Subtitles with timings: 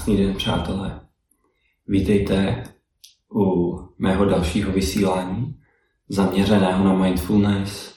[0.00, 1.00] Krásný den, přátelé.
[1.86, 2.64] Vítejte
[3.34, 5.60] u mého dalšího vysílání
[6.08, 7.94] zaměřeného na mindfulness,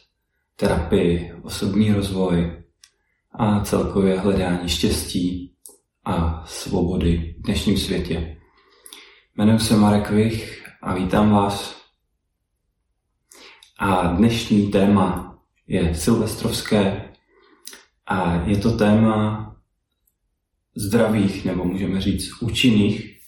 [0.55, 2.63] terapii, osobní rozvoj
[3.31, 5.55] a celkově hledání štěstí
[6.05, 8.37] a svobody v dnešním světě.
[9.37, 11.81] Jmenuji se Marek Vich a vítám vás.
[13.79, 17.13] A dnešní téma je silvestrovské
[18.05, 19.52] a je to téma
[20.75, 23.19] zdravých, nebo můžeme říct účinných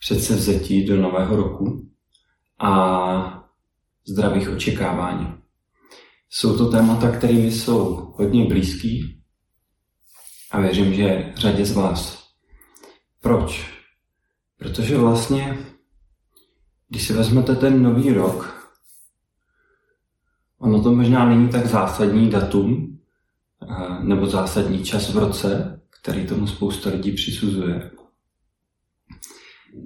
[0.00, 1.88] předsevzetí do nového roku
[2.58, 3.44] a
[4.06, 5.34] zdravých očekávání.
[6.30, 9.22] Jsou to témata, kterými jsou hodně blízký
[10.50, 12.28] a věřím, že řadě z vás.
[13.20, 13.74] Proč?
[14.58, 15.58] Protože vlastně,
[16.88, 18.54] když si vezmete ten nový rok,
[20.58, 22.98] ono to možná není tak zásadní datum
[23.62, 27.90] eh, nebo zásadní čas v roce, který tomu spousta lidí přisuzuje.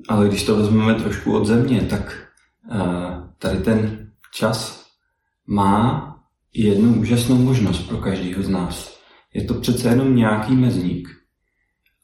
[0.09, 2.29] Ale když to vezmeme trošku od země, tak
[2.73, 2.79] eh,
[3.39, 4.87] tady ten čas
[5.47, 6.05] má
[6.55, 9.01] jednu úžasnou možnost pro každého z nás.
[9.35, 11.09] Je to přece jenom nějaký mezník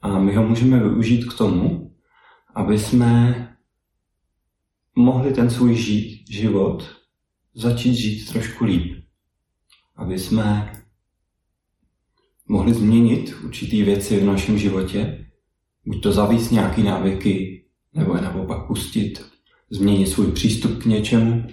[0.03, 1.95] a my ho můžeme využít k tomu,
[2.55, 3.49] aby jsme
[4.97, 6.91] mohli ten svůj žít, život
[7.55, 9.05] začít žít trošku líp.
[9.97, 10.73] Aby jsme
[12.49, 15.27] mohli změnit určitý věci v našem životě,
[15.87, 17.65] buď to zavíst nějaký návyky,
[17.95, 19.25] nebo je naopak pustit,
[19.71, 21.47] změnit svůj přístup k něčemu,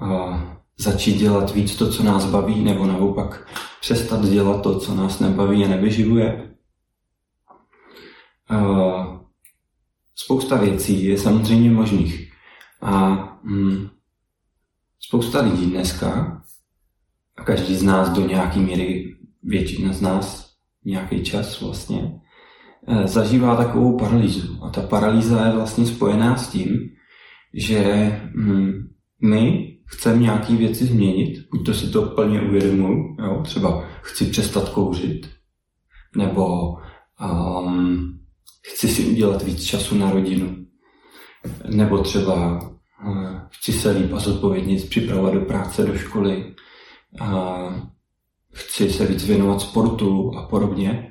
[0.00, 0.42] a
[0.78, 3.48] začít dělat víc to, co nás baví, nebo naopak
[3.80, 6.54] přestat dělat to, co nás nebaví a nevyživuje.
[10.14, 12.32] Spousta věcí je samozřejmě možných.
[12.80, 13.88] A hm,
[15.00, 16.42] spousta lidí dneska,
[17.36, 19.11] a každý z nás do nějaké míry
[19.42, 20.52] většina z nás
[20.84, 22.20] nějaký čas vlastně,
[22.88, 24.64] eh, zažívá takovou paralýzu.
[24.64, 26.78] A ta paralýza je vlastně spojená s tím,
[27.54, 27.82] že
[28.34, 28.72] hm,
[29.22, 34.68] my chceme nějaké věci změnit, buď to si to plně uvědomuji, jo, třeba chci přestat
[34.68, 35.30] kouřit,
[36.16, 36.76] nebo
[37.20, 38.18] um,
[38.66, 40.56] chci si udělat víc času na rodinu,
[41.68, 42.60] nebo třeba
[43.06, 46.54] uh, chci se líp a zodpovědně připravovat do práce, do školy,
[47.20, 47.72] uh,
[48.52, 51.08] chci se víc věnovat sportu a podobně.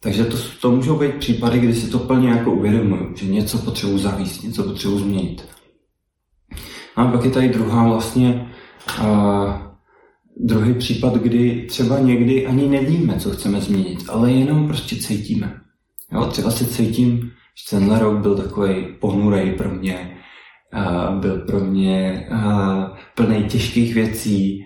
[0.00, 3.98] Takže to, to můžou být případy, kdy si to plně jako uvědomuju, že něco potřebuji
[3.98, 5.48] zavíst, něco potřebuji změnit.
[6.96, 8.52] A pak je tady druhá vlastně
[9.00, 9.52] uh,
[10.36, 15.60] druhý případ, kdy třeba někdy ani nevíme, co chceme změnit, ale jenom prostě cítíme.
[16.12, 20.18] Jo, třeba se cítím, že tenhle rok byl takový ponurej pro mě,
[20.74, 22.28] uh, byl pro mě
[23.14, 24.64] plný těžkých věcí,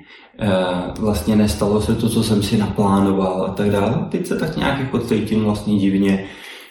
[0.99, 4.07] vlastně nestalo se to, co jsem si naplánoval a tak dále.
[4.11, 6.29] Teď se tak nějak jako cítím vlastně divně,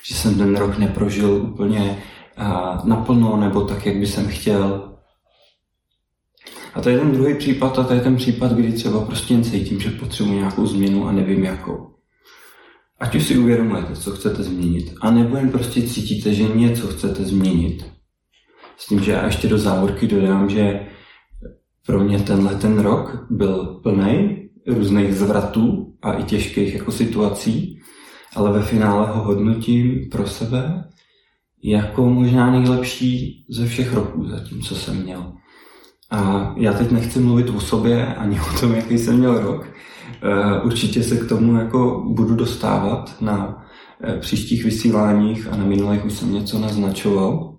[0.07, 1.97] že jsem ten rok neprožil úplně
[2.37, 2.43] eh,
[2.83, 4.87] naplno nebo tak, jak by jsem chtěl.
[6.73, 9.43] A to je ten druhý případ a to je ten případ, kdy třeba prostě jen
[9.43, 11.87] cítím, že potřebuji nějakou změnu a nevím jakou.
[12.99, 17.23] Ať už si uvědomujete, co chcete změnit, a nebo jen prostě cítíte, že něco chcete
[17.23, 17.85] změnit.
[18.77, 20.79] S tím, že já ještě do závorky dodám, že
[21.85, 27.79] pro mě tenhle ten rok byl plný různých zvratů a i těžkých jako situací,
[28.35, 30.83] ale ve finále ho hodnotím pro sebe
[31.63, 35.33] jako možná nejlepší ze všech roků zatím, co jsem měl.
[36.11, 39.67] A já teď nechci mluvit o sobě ani o tom, jaký jsem měl rok.
[40.23, 43.65] Eh, určitě se k tomu jako budu dostávat na
[44.03, 47.57] eh, příštích vysíláních a na minulých už jsem něco naznačoval.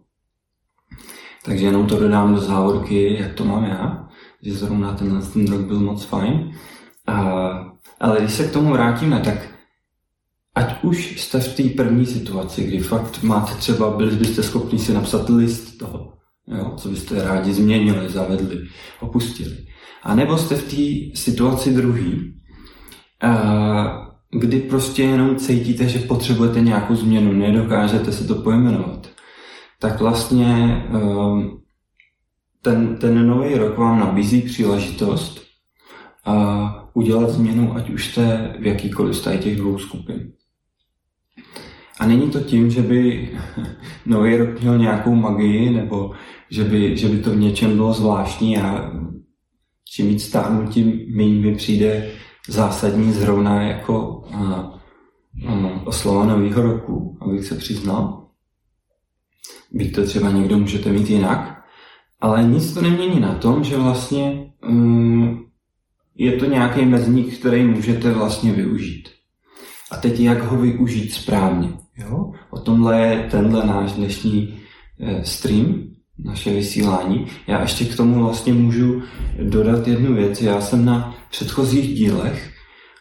[1.45, 4.02] Takže jenom to dodám do závorky, jak to mám já
[4.43, 6.55] že zrovna tenhle ten rok byl moc fajn.
[7.07, 7.15] A,
[8.01, 9.49] ale když se k tomu vrátíme, tak
[10.55, 14.93] ať už jste v té první situaci, kdy fakt máte třeba, byli byste schopni si
[14.95, 16.13] napsat list toho,
[16.47, 18.59] jo, co byste rádi změnili, zavedli,
[19.01, 19.57] opustili.
[20.03, 22.35] A nebo jste v té situaci druhý,
[24.31, 29.09] kdy prostě jenom cítíte, že potřebujete nějakou změnu, nedokážete si to pojmenovat,
[29.79, 31.62] tak vlastně um,
[32.63, 35.43] ten, ten nový rok vám nabízí příležitost
[36.25, 40.33] a udělat změnu, ať už jste v jakýkoliv z těch dvou skupin.
[42.01, 43.31] A není to tím, že by
[44.07, 46.13] nový rok měl nějakou magii, nebo
[46.51, 48.93] že by, že by to v něčem bylo zvláštní a
[49.85, 52.11] čím víc stárnu, tím méně mi přijde
[52.49, 54.45] zásadní zrovna jako a,
[55.49, 58.27] a, oslova nového roku, abych se přiznal.
[59.73, 61.62] Byť to třeba někdo můžete mít jinak,
[62.23, 65.47] ale nic to nemění na tom, že vlastně um,
[66.17, 69.09] je to nějaký mezník, který můžete vlastně využít.
[69.91, 71.69] A teď jak ho využít správně.
[71.97, 72.33] Jo?
[72.51, 74.59] O tomhle je tenhle náš dnešní
[75.01, 75.85] eh, stream,
[76.19, 77.27] naše vysílání.
[77.47, 79.03] Já ještě k tomu vlastně můžu
[79.43, 80.43] dodat jednu věc.
[80.43, 82.53] Já jsem na předchozích dílech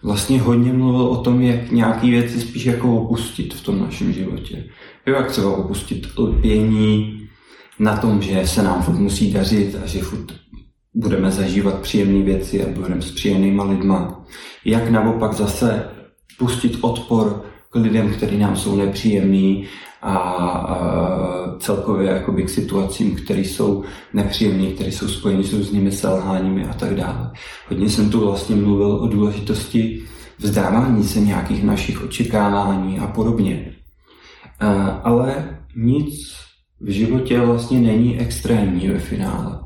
[0.03, 4.65] vlastně hodně mluvil o tom, jak nějaký věci spíš jako opustit v tom našem životě.
[5.05, 7.20] Jo, jak třeba opustit lpění
[7.81, 10.31] na tom, že se nám furt musí dařit a že furt
[10.93, 14.25] budeme zažívat příjemné věci a budeme s příjemnýma lidma.
[14.65, 15.89] Jak naopak zase
[16.39, 19.67] pustit odpor k lidem, kteří nám jsou nepříjemní
[20.01, 20.77] a, a
[21.59, 23.83] celkově jakoby k situacím, které jsou
[24.13, 27.31] nepříjemné, které jsou spojeny s různými selháními a tak dále.
[27.69, 30.03] Hodně jsem tu vlastně mluvil o důležitosti
[30.37, 33.75] vzdávání se nějakých našich očekávání a podobně.
[35.03, 36.41] Ale nic
[36.83, 39.59] v životě vlastně není extrémní ve finále.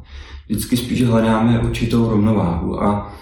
[0.49, 3.15] Vždycky spíš hledáme určitou rovnováhu a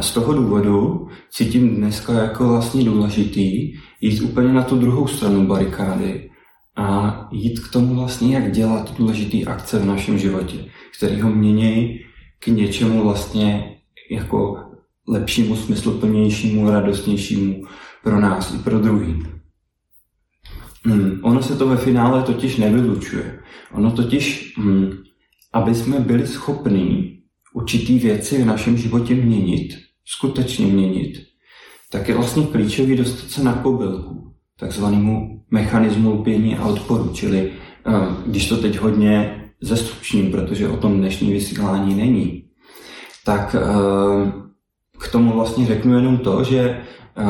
[0.00, 6.30] z toho důvodu cítím dneska jako vlastně důležitý jít úplně na tu druhou stranu barikády
[6.76, 10.56] a jít k tomu vlastně, jak dělat důležitý akce v našem životě,
[10.98, 12.00] který ho mění
[12.38, 13.76] k něčemu vlastně
[14.10, 14.56] jako
[15.08, 17.64] lepšímu, smysluplnějšímu, radostnějšímu
[18.04, 19.35] pro nás i pro druhý.
[20.86, 23.38] Hmm, ono se to ve finále totiž nevylučuje.
[23.72, 24.90] Ono totiž, hmm,
[25.52, 27.18] aby jsme byli schopní
[27.54, 31.26] určitý věci v našem životě měnit, skutečně měnit,
[31.92, 37.50] tak je vlastně klíčový dostat se na kobylku, takzvanému mechanismu lpění a odporu, čili
[37.86, 37.92] eh,
[38.26, 42.44] když to teď hodně zestručním, protože o tom dnešní vysílání není,
[43.24, 44.32] tak eh,
[44.98, 47.24] k tomu vlastně řeknu jenom to, že, eh,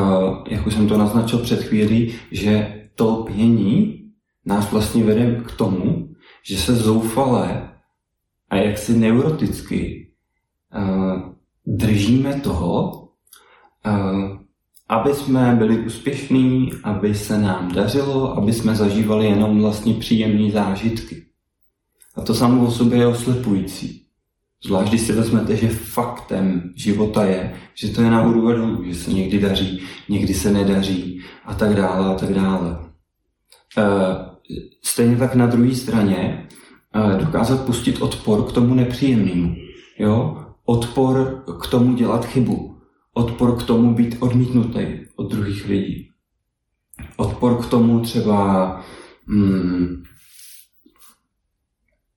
[0.47, 4.03] jak už jsem to naznačil před chvílí, že to lpění
[4.45, 6.09] nás vlastně vede k tomu,
[6.43, 7.69] že se zoufale
[8.49, 10.11] a jaksi neuroticky
[11.65, 13.07] držíme toho,
[14.89, 21.25] aby jsme byli úspěšní, aby se nám dařilo, aby jsme zažívali jenom vlastně příjemné zážitky.
[22.15, 24.03] A to samo o sobě je oslepující.
[24.65, 29.13] Zvlášť, když si vezmete, že faktem života je, že to je na úroveň, že se
[29.13, 32.86] někdy daří, někdy se nedaří a tak dále a tak dále.
[33.77, 33.83] E,
[34.83, 36.47] stejně tak na druhé straně
[36.95, 39.55] e, dokázat pustit odpor k tomu nepříjemnému.
[39.99, 40.43] Jo?
[40.65, 42.77] Odpor k tomu dělat chybu
[43.17, 46.11] odpor k tomu být odmítnutý od druhých lidí.
[47.15, 48.71] Odpor k tomu třeba,
[49.27, 50.03] hmm,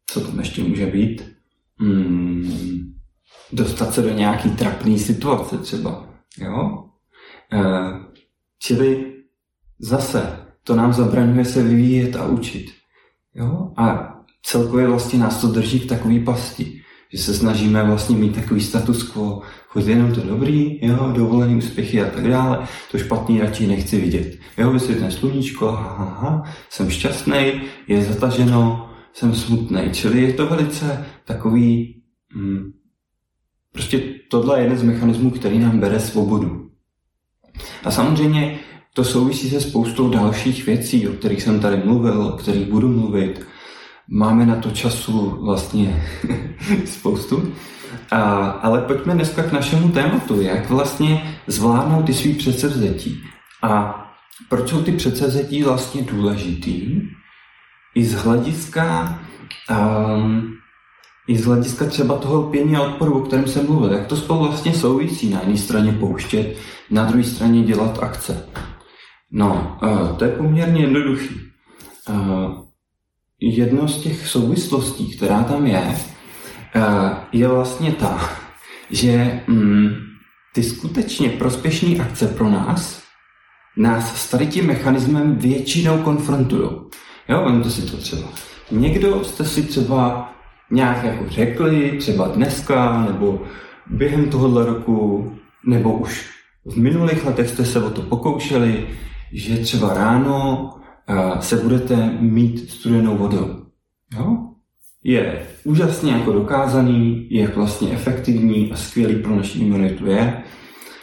[0.07, 1.37] co tam ještě může být,
[1.79, 2.95] hmm,
[3.53, 6.09] dostat se do nějaký trapné situace třeba.
[6.39, 6.85] Jo?
[7.53, 7.61] E,
[8.59, 9.15] čili
[9.79, 12.67] zase to nám zabraňuje se vyvíjet a učit.
[13.35, 13.73] Jo?
[13.77, 16.81] A celkově vlastně nás to drží v takové pasti,
[17.13, 22.03] že se snažíme vlastně mít takový status quo, furt jenom to dobrý, jo, dovolený úspěchy
[22.03, 24.39] a tak dále, to špatný radši nechci vidět.
[24.59, 29.81] Jo, vysvětné sluníčko, ha, ha, ha, jsem šťastný, je zataženo, jsem smutný.
[29.93, 32.03] Čili je to velice takový,
[32.37, 32.73] hm,
[33.73, 36.71] prostě tohle je jeden z mechanismů, který nám bere svobodu.
[37.85, 38.59] A samozřejmě
[38.95, 43.47] to souvisí se spoustou dalších věcí, o kterých jsem tady mluvil, o kterých budu mluvit.
[44.09, 46.05] Máme na to času vlastně
[46.85, 47.53] spoustu.
[48.11, 53.23] A, ale pojďme dneska k našemu tématu, jak vlastně zvládnout ty svý předsevzetí.
[53.63, 53.97] A
[54.49, 57.01] proč jsou ty předsevzetí vlastně důležitý?
[57.95, 59.19] I z hlediska
[59.71, 60.57] um,
[61.29, 64.45] i z hlediska třeba toho lpění a odporu, o kterém jsem mluvil, jak to spolu
[64.45, 66.57] vlastně souvisí na jedné straně pouštět,
[66.91, 68.47] na druhé straně dělat akce.
[69.33, 71.41] No, uh, to je poměrně jednoduchý.
[72.09, 72.65] Uh,
[73.41, 75.97] jedno z těch souvislostí, která tam je,
[76.75, 78.31] Eh, je vlastně ta,
[78.91, 79.89] že mm,
[80.55, 83.03] ty skutečně prospěšné akce pro nás
[83.77, 86.71] nás s tady tím mechanismem většinou konfrontují.
[87.29, 88.29] Jo, vemte si to třeba.
[88.71, 90.33] Někdo jste si třeba
[90.71, 93.43] nějak jako řekli, třeba dneska, nebo
[93.87, 95.33] během tohohle roku,
[95.65, 96.31] nebo už
[96.65, 98.87] v minulých letech jste se o to pokoušeli,
[99.33, 100.71] že třeba ráno
[101.09, 103.57] uh, se budete mít studenou vodou.
[104.19, 104.51] Jo?
[105.05, 110.43] je úžasně jako dokázaný, je vlastně efektivní a skvělý pro naši imunitu je,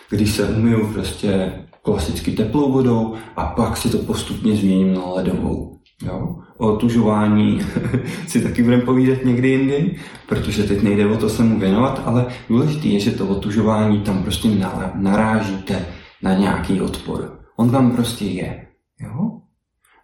[0.10, 5.80] když se umyju prostě klasicky teplou vodou a pak si to postupně změním na ledovou.
[6.06, 6.36] Jo?
[6.58, 7.60] O otužování
[8.28, 9.96] si taky budeme povídat někdy jindy,
[10.28, 14.24] protože teď nejde o to se mu věnovat, ale důležité je, že to otužování tam
[14.24, 14.50] prostě
[14.96, 15.86] narážíte
[16.24, 17.37] na nějaký odpor.
[17.58, 18.68] On tam prostě je.
[19.00, 19.42] Jo?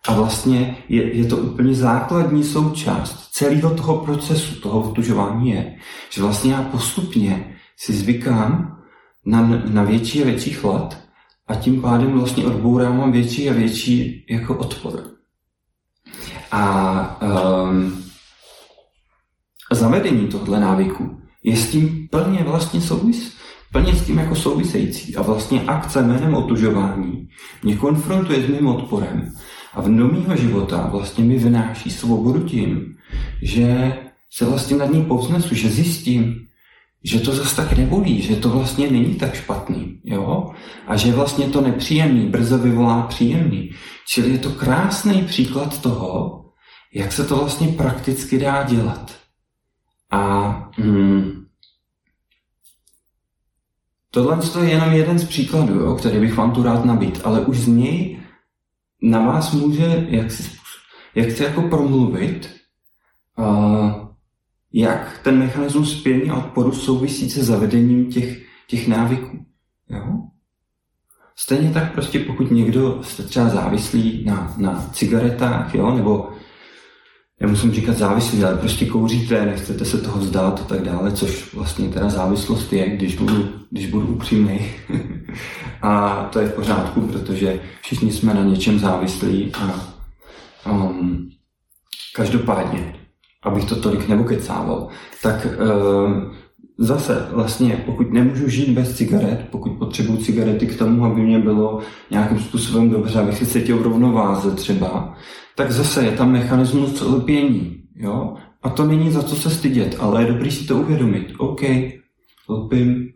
[0.07, 5.75] A vlastně je, je to úplně základní součást celého toho procesu, toho otužování je,
[6.09, 8.81] že vlastně já postupně si zvykám
[9.25, 10.97] na, na větší a větší chlad
[11.47, 15.03] a a tím pádem vlastně odbourávám větší a větší jako odpor.
[16.51, 18.03] A um,
[19.71, 23.33] zavedení tohle návyku je s tím plně vlastně souvis,
[23.73, 27.29] plně s tím jako související a vlastně akce jménem otužování
[27.63, 29.33] mě konfrontuje s mým odporem
[29.73, 32.95] a v mého života vlastně mi vynáší svobodu tím,
[33.41, 33.97] že
[34.31, 36.47] se vlastně nad ní povznesu, že zjistím,
[37.03, 40.51] že to zase tak nebolí, že to vlastně není tak špatný, jo?
[40.87, 43.71] A že vlastně to nepříjemný brzo vyvolá příjemný.
[44.07, 46.45] Čili je to krásný příklad toho,
[46.93, 49.11] jak se to vlastně prakticky dá dělat.
[50.11, 51.42] A hmm,
[54.13, 57.57] tohle je jenom jeden z příkladů, jo, který bych vám tu rád nabít, ale už
[57.57, 58.19] z něj
[59.01, 60.51] na vás může, jak si,
[61.15, 62.49] jak chce jako promluvit,
[63.37, 63.91] uh,
[64.73, 69.45] jak ten mechanismus spění a odporu souvisí se zavedením těch, těch návyků.
[69.89, 70.19] Jo?
[71.35, 76.29] Stejně tak prostě pokud někdo jste třeba závislý na, na cigaretách, jo, nebo
[77.41, 81.89] nemusím říkat závislý, ale prostě kouříte, nechcete se toho vzdát a tak dále, což vlastně
[81.89, 84.59] teda závislost je, když budu, když budu upřímný.
[85.81, 89.93] a to je v pořádku, protože všichni jsme na něčem závislí a
[90.71, 91.29] um,
[92.15, 93.03] každopádně
[93.43, 94.87] abych to tolik nebukecával,
[95.21, 96.33] tak uh,
[96.77, 101.79] zase vlastně, pokud nemůžu žít bez cigaret, pokud potřebuji cigarety k tomu, aby mě bylo
[102.11, 105.15] nějakým způsobem dobře, abych se cítil v rovnováze třeba,
[105.55, 107.83] tak zase je tam mechanismus lpění.
[107.95, 108.35] Jo?
[108.63, 111.33] A to není za co se stydět, ale je dobrý si to uvědomit.
[111.37, 111.61] OK,
[112.49, 113.09] lpím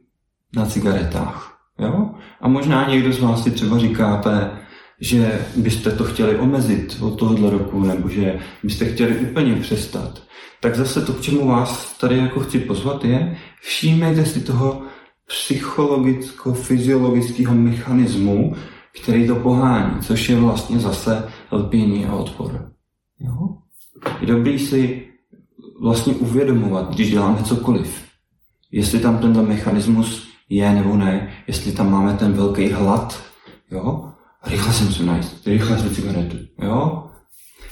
[0.56, 1.58] na cigaretách.
[1.80, 2.10] Jo?
[2.42, 4.52] A možná někdo z vás si třeba říkáte,
[5.02, 10.22] že byste to chtěli omezit od tohohle roku, nebo že byste chtěli úplně přestat,
[10.62, 14.82] tak zase to, k čemu vás tady jako chci pozvat, je všímejte si toho
[15.28, 18.56] psychologicko-fyziologického mechanismu,
[19.02, 22.72] který to pohání, což je vlastně zase lpění a odpor.
[23.20, 23.58] Jo?
[24.22, 25.08] Je dobrý si
[25.82, 28.04] vlastně uvědomovat, když děláme cokoliv,
[28.72, 33.24] jestli tam tenhle mechanismus je nebo ne, jestli tam máme ten velký hlad,
[33.72, 34.12] jo?
[34.46, 37.10] Rychle se musím najít, rychle si cigaretu, jo?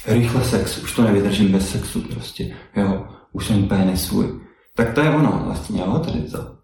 [0.07, 3.07] Rychle sex, už to nevydržím bez sexu prostě, jo?
[3.31, 4.39] Už jsem úplně nesvůj.
[4.75, 6.55] Tak to je ono vlastně, jo, tady to.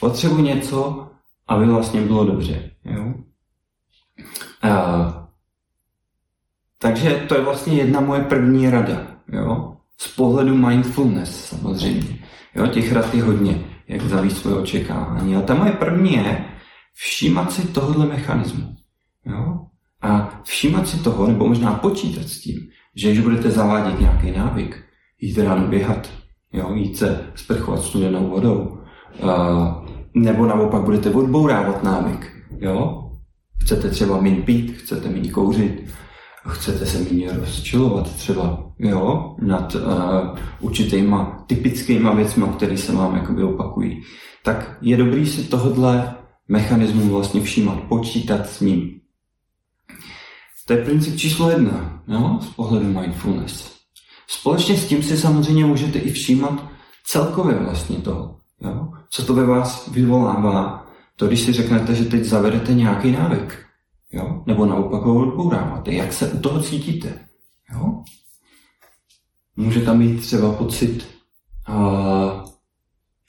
[0.00, 1.06] Potřebuji něco,
[1.48, 3.14] aby vlastně bylo dobře, jo?
[4.64, 5.12] Uh,
[6.78, 9.76] takže to je vlastně jedna moje první rada, jo?
[9.98, 12.18] Z pohledu mindfulness samozřejmě.
[12.54, 15.36] Jo, těch rad je hodně, jak zavíst svoje očekávání.
[15.36, 16.44] A ta moje první je
[16.94, 18.76] všímat si tohohle mechanismu.
[19.26, 19.66] Jo?
[20.02, 22.56] A všímat si toho, nebo možná počítat s tím,
[22.94, 24.84] že když budete zavádět nějaký návyk,
[25.20, 26.10] jít ráno běhat,
[26.52, 28.78] jo, jít se sprchovat studenou vodou,
[29.22, 33.05] uh, nebo naopak budete odbourávat návyk, jo,
[33.62, 35.84] chcete třeba méně pít, chcete méně kouřit,
[36.48, 39.82] chcete se méně rozčilovat třeba, jo, nad uh,
[40.60, 44.02] určitýma typickýma věcmi, které se vám jakoby opakují,
[44.44, 46.14] tak je dobrý si tohodle
[46.48, 49.00] mechanismu vlastně všímat, počítat s ním.
[50.66, 53.76] To je princip číslo jedna, jo, z pohledu mindfulness.
[54.28, 56.64] Společně s tím si samozřejmě můžete i všímat
[57.04, 60.85] celkově vlastně toho, jo, co to ve vás vyvolává.
[61.16, 63.66] To, když si řeknete, že teď zavedete nějaký návyk,
[64.12, 67.18] jo, nebo naopak ho odbouráváte, jak se u toho cítíte.
[67.72, 68.02] Jo?
[69.56, 71.06] Může tam mít třeba pocit
[71.68, 72.50] uh,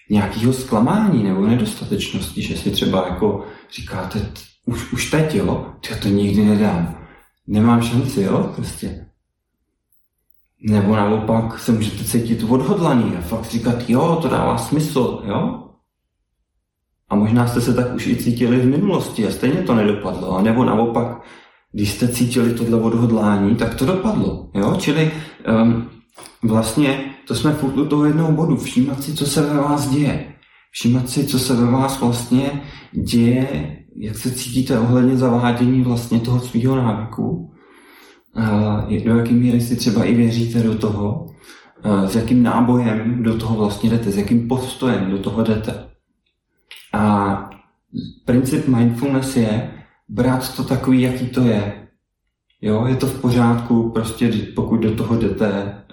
[0.10, 4.32] nějakého zklamání nebo nedostatečnosti, že si třeba jako říkáte,
[4.66, 7.08] už, už teď, jo, já to nikdy nedám
[7.48, 9.06] nemám šanci, jo, prostě.
[10.62, 15.67] Nebo naopak se můžete cítit odhodlaný a fakt říkat, jo, to dává smysl, jo.
[17.10, 20.38] A možná jste se tak už i cítili v minulosti a stejně to nedopadlo.
[20.38, 21.22] A nebo naopak,
[21.72, 24.76] když jste cítili tohle odhodlání, tak to dopadlo, jo.
[24.80, 25.12] Čili
[25.64, 25.90] um,
[26.44, 28.58] vlastně to jsme furt u toho jednoho bodu.
[28.58, 30.34] Všímat si, co se ve vás děje.
[30.72, 32.62] Všímat si, co se ve vás vlastně
[33.08, 37.52] děje jak se cítíte ohledně zavádění vlastně toho svého návyku,
[39.06, 41.26] do jaké míry si třeba i věříte do toho,
[42.06, 45.87] s jakým nábojem do toho vlastně jdete, s jakým postojem do toho jdete.
[46.98, 47.50] A
[48.26, 49.74] princip mindfulness je
[50.08, 51.88] brát to takový, jaký to je.
[52.62, 55.84] Jo, je to v pořádku, prostě pokud do toho jdete,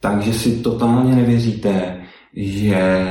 [0.00, 2.04] takže si totálně nevěříte,
[2.36, 3.08] že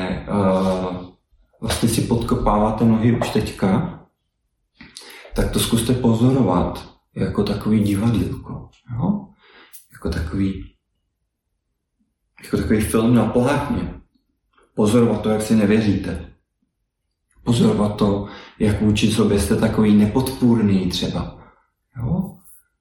[1.61, 3.99] vlastně si podkopáváte nohy už teďka,
[5.35, 8.69] tak to zkuste pozorovat jako takový divadílko.
[8.93, 9.27] Jo?
[9.93, 10.75] Jako takový
[12.43, 13.98] jako takový film na plátně.
[14.79, 16.25] Pozorovat to, jak si nevěříte.
[17.43, 18.27] pozorovat to,
[18.59, 21.37] jak vůči sobě jste takový nepodpůrný třeba.
[21.97, 22.37] Jo?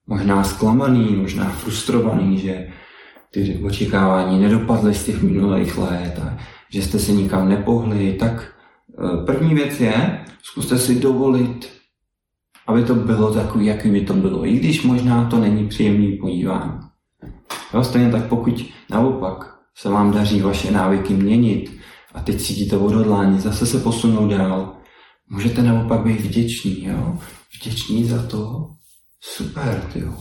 [0.07, 2.67] Možná zklamaný, možná frustrovaný, že
[3.31, 6.37] ty očekávání nedopadly z těch minulých let a
[6.69, 11.69] že jste se nikam nepohli, tak e, první věc je, zkuste si dovolit,
[12.67, 16.79] aby to bylo takový, jaký by to bylo, i když možná to není příjemný podívání.
[17.73, 19.48] Jo, stejně tak pokud naopak
[19.81, 21.71] se vám daří vaše návyky měnit
[22.13, 24.75] a teď cítíte odhodlání zase se posunout dál,
[25.29, 27.17] můžete naopak být vděční, jo?
[27.55, 28.69] Vděční za to,
[29.21, 30.13] super, jo.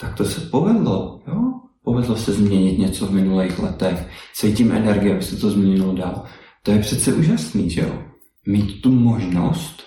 [0.00, 1.52] Tak to se povedlo, jo?
[1.84, 6.24] Povedlo se změnit něco v minulých letech, cítím energii, aby se to změnilo dál.
[6.62, 8.02] To je přece úžasný, že jo?
[8.46, 9.82] Mít tu možnost,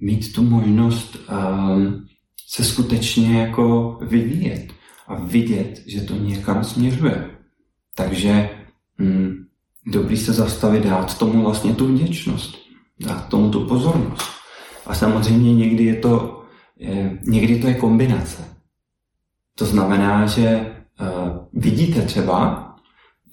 [0.00, 2.06] mít tu možnost um,
[2.48, 4.72] se skutečně jako vyvíjet
[5.08, 7.35] a vidět, že to někam směřuje.
[7.96, 8.50] Takže
[8.98, 9.46] hm,
[9.86, 12.56] dobrý se zastavit, dát tomu vlastně tu vděčnost,
[13.00, 14.30] dát tomu tu pozornost.
[14.86, 16.42] A samozřejmě někdy je to,
[16.76, 18.44] je, někdy to je kombinace.
[19.58, 22.66] To znamená, že uh, vidíte třeba,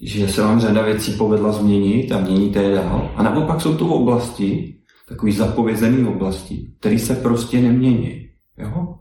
[0.02, 3.10] že se vám řada věcí povedla změnit a měníte je dál.
[3.16, 4.78] A naopak jsou to oblasti,
[5.08, 8.28] takový zapovězený oblasti, které se prostě nemění.
[8.58, 8.94] Jo?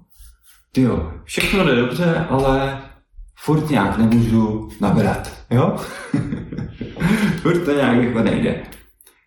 [0.71, 2.81] Tyjo, všechno jde dobře, ale
[3.35, 5.77] furt nějak nemůžu nabrat, jo?
[7.41, 8.63] furt to nějak jako nejde.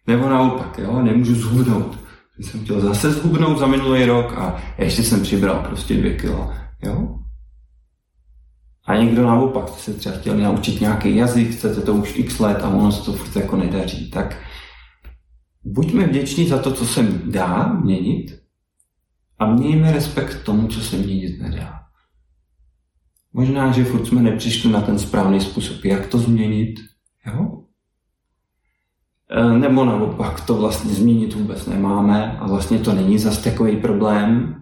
[0.06, 1.98] Nebo naopak, jo, nemůžu zhubnout.
[2.40, 7.18] Jsem chtěl zase zhubnout za minulý rok a ještě jsem přibral prostě dvě kila, jo?
[8.86, 12.68] A někdo naopak se třeba chtěl naučit nějaký jazyk, chcete to už x let a
[12.68, 14.10] ono se to furt jako nedaří.
[14.10, 14.36] Tak
[15.64, 18.42] buďme vděční za to, co se dá měnit
[19.38, 21.85] a mějme respekt tomu, co se měnit nedá.
[23.36, 26.74] Možná, že furt jsme nepřišli na ten správný způsob, jak to změnit,
[27.26, 27.64] jo?
[29.30, 34.54] E, nebo naopak to vlastně změnit vůbec nemáme a vlastně to není zas takový problém.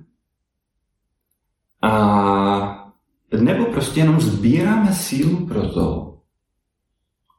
[1.82, 2.92] A
[3.40, 6.18] nebo prostě jenom sbíráme sílu pro to,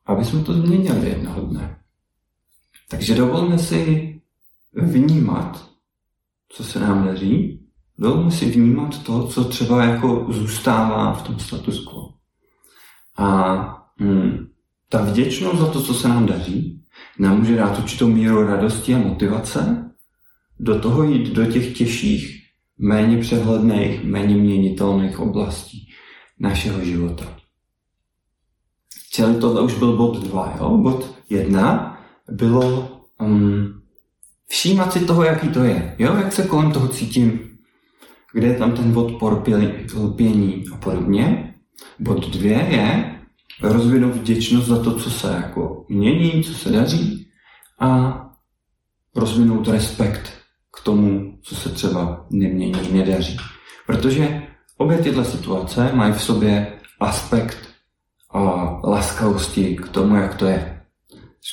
[0.05, 1.79] aby jsme to změnili jednoho dne.
[2.89, 4.21] Takže dovolme si
[4.73, 5.69] vnímat,
[6.49, 7.54] co se nám daří,
[7.97, 12.13] velmi si vnímat to, co třeba jako zůstává v tom status quo.
[13.17, 13.57] A
[14.01, 14.47] hm,
[14.89, 16.83] ta vděčnost za to, co se nám daří,
[17.19, 19.91] nám může dát určitou míru radosti a motivace
[20.59, 22.41] do toho jít do těch těžších,
[22.77, 25.89] méně přehledných, méně měnitelných oblastí
[26.39, 27.25] našeho života.
[29.11, 30.57] Čili tohle už byl bod dva.
[30.59, 30.77] Jo?
[30.77, 31.97] Bod jedna
[32.31, 32.89] bylo
[33.21, 33.81] um,
[34.47, 35.95] všímat si toho, jaký to je.
[35.99, 36.15] Jo?
[36.15, 37.54] Jak se kolem toho cítím,
[38.35, 39.43] kde je tam ten odpor
[39.93, 41.53] lpění a podobně.
[41.99, 43.15] Bod dvě je
[43.61, 47.27] rozvinout vděčnost za to, co se jako mění, co se daří
[47.79, 48.21] a
[49.15, 50.31] rozvinout respekt
[50.77, 53.37] k tomu, co se třeba nemění, nedaří.
[53.87, 54.43] Protože
[54.77, 57.57] obě tyhle situace mají v sobě aspekt
[58.33, 58.41] a
[58.83, 60.81] laskavosti k tomu, jak to je.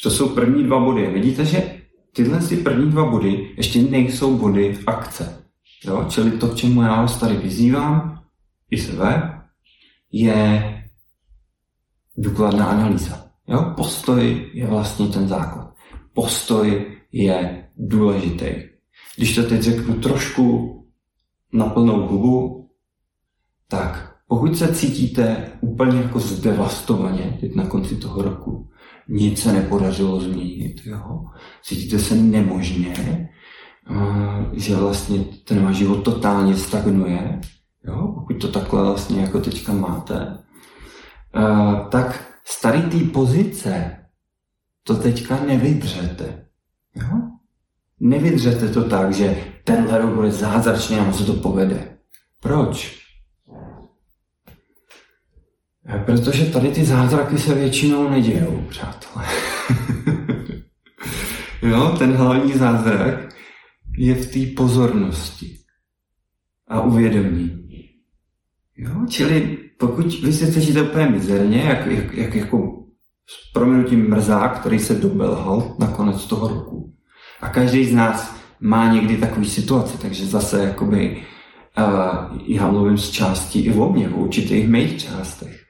[0.02, 1.06] To jsou první dva body.
[1.06, 1.80] Vidíte, že
[2.12, 5.41] tyhle si první dva body ještě nejsou body akce.
[5.84, 6.06] Jo?
[6.08, 8.22] Čili to, k čemu já vás tady vyzývám,
[8.70, 9.40] i sebe,
[10.12, 10.62] je
[12.16, 13.26] důkladná analýza.
[13.48, 13.72] Jo?
[13.76, 15.74] Postoj je vlastně ten základ.
[16.12, 18.46] Postoj je důležitý.
[19.16, 20.78] Když to teď řeknu trošku
[21.52, 22.70] na plnou hubu,
[23.68, 28.70] tak pokud se cítíte úplně jako zdevastovaně teď na konci toho roku,
[29.08, 31.24] nic se nepodařilo změnit, jo?
[31.62, 32.94] cítíte se nemožně,
[34.52, 37.40] že vlastně ten váš život totálně stagnuje,
[37.84, 38.12] jo?
[38.14, 40.38] pokud to takhle vlastně jako teďka máte,
[41.90, 42.24] tak
[42.62, 43.96] tady té pozice
[44.82, 46.44] to teďka nevydřete.
[46.94, 47.20] Jo?
[48.00, 51.96] Nevydřete to tak, že tenhle rok bude zázračný a se to povede.
[52.40, 53.02] Proč?
[56.06, 59.24] Protože tady ty zázraky se většinou nedějou, přátelé.
[61.62, 63.32] jo, ten hlavní zázrak
[63.96, 65.58] je v té pozornosti
[66.68, 67.68] a uvědomí.
[68.76, 69.06] Jo?
[69.08, 72.84] Čili pokud vy se cítíte úplně mizerně, jak, jak, jak jako
[73.26, 76.92] s proměnutím mrzák, který se dobelhal na konec toho roku.
[77.40, 81.22] A každý z nás má někdy takový situace, takže zase jakoby
[81.78, 85.64] uh, já mluvím z části i o mě, v určitých mých částech.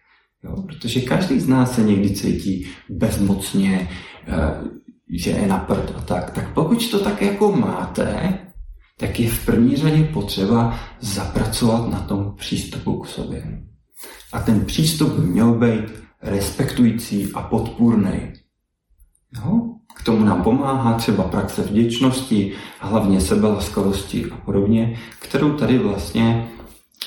[0.45, 0.63] Jo?
[0.63, 3.89] Protože každý z nás se někdy cítí bezmocně,
[4.29, 4.69] uh,
[5.13, 6.31] že je na prd a tak.
[6.31, 8.39] Tak pokud to tak jako máte,
[8.99, 13.63] tak je v první řadě potřeba zapracovat na tom přístupu k sobě.
[14.33, 15.85] A ten přístup by měl být
[16.23, 18.33] respektující a podpůrný.
[19.37, 19.61] Jo?
[19.97, 26.49] K tomu nám pomáhá třeba praxe vděčnosti, hlavně sebelaskavosti a podobně, kterou tady vlastně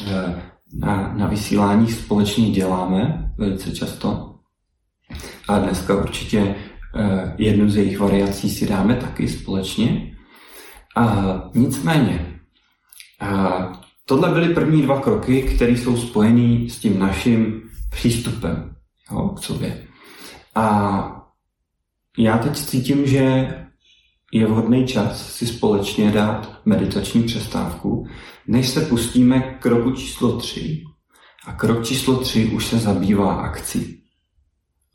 [0.07, 0.41] eh,
[0.73, 4.35] na, na vysílání společně děláme velice často.
[5.47, 6.55] A dneska určitě
[7.37, 10.15] jednu z jejich variací si dáme taky společně.
[10.97, 12.39] A nicméně,
[13.19, 13.71] a
[14.05, 18.75] tohle byly první dva kroky, které jsou spojený s tím naším přístupem
[19.11, 19.87] jo, k sobě.
[20.55, 21.25] A
[22.17, 23.53] já teď cítím, že
[24.33, 28.07] je vhodný čas si společně dát meditační přestávku,
[28.47, 30.83] než se pustíme k kroku číslo 3.
[31.47, 34.04] A krok číslo 3 už se zabývá akcí.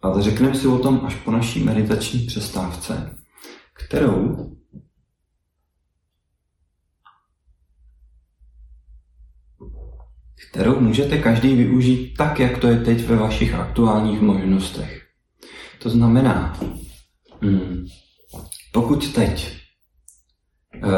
[0.03, 3.19] Ale řekneme si o tom až po naší meditační přestávce,
[3.73, 4.51] kterou
[10.51, 15.07] kterou můžete každý využít tak, jak to je teď ve vašich aktuálních možnostech.
[15.83, 16.61] To znamená,
[17.43, 17.87] hmm,
[18.73, 19.57] pokud teď
[20.85, 20.93] uh,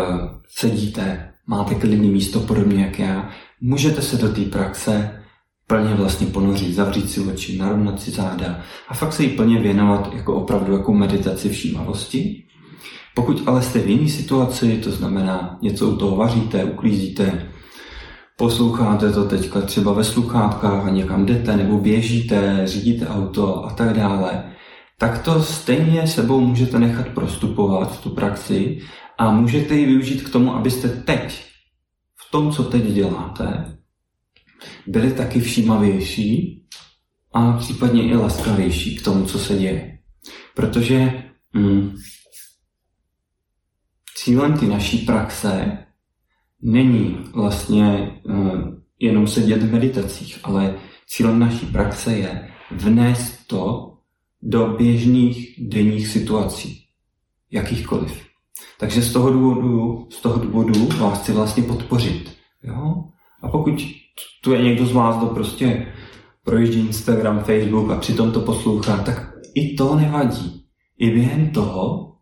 [0.49, 5.22] sedíte, máte klidný místo podobně jak já, můžete se do té praxe
[5.73, 10.15] plně vlastně ponořit, zavřít si oči, narovnat si záda a fakt se jí plně věnovat
[10.15, 12.45] jako opravdu jako meditaci všímavosti.
[13.15, 17.49] Pokud ale jste v jiné situaci, to znamená něco u toho vaříte, uklízíte,
[18.37, 23.97] posloucháte to teďka třeba ve sluchátkách a někam jdete nebo běžíte, řídíte auto a tak
[23.97, 24.53] dále,
[24.99, 28.79] tak to stejně sebou můžete nechat prostupovat tu praxi
[29.19, 31.45] a můžete ji využít k tomu, abyste teď,
[32.29, 33.79] v tom, co teď děláte,
[34.87, 36.63] byli taky všímavější
[37.33, 39.99] a případně i laskavější k tomu, co se děje.
[40.55, 41.23] Protože
[41.55, 41.97] hmm,
[44.17, 45.79] cílem ty naší praxe
[46.63, 53.93] není vlastně uh, jenom sedět v meditacích, ale cílem naší praxe je vnést to
[54.43, 56.87] do běžných denních situací,
[57.51, 58.27] jakýchkoliv.
[58.79, 62.37] Takže z toho důvodu, z toho důvodu vás chci vlastně podpořit.
[62.63, 63.05] Jo?
[63.43, 64.02] A pokud
[64.43, 65.95] tu je někdo z vás, kdo prostě
[66.45, 70.67] projíždí Instagram, Facebook a přitom to poslouchá, tak i to nevadí.
[70.99, 72.13] I během toho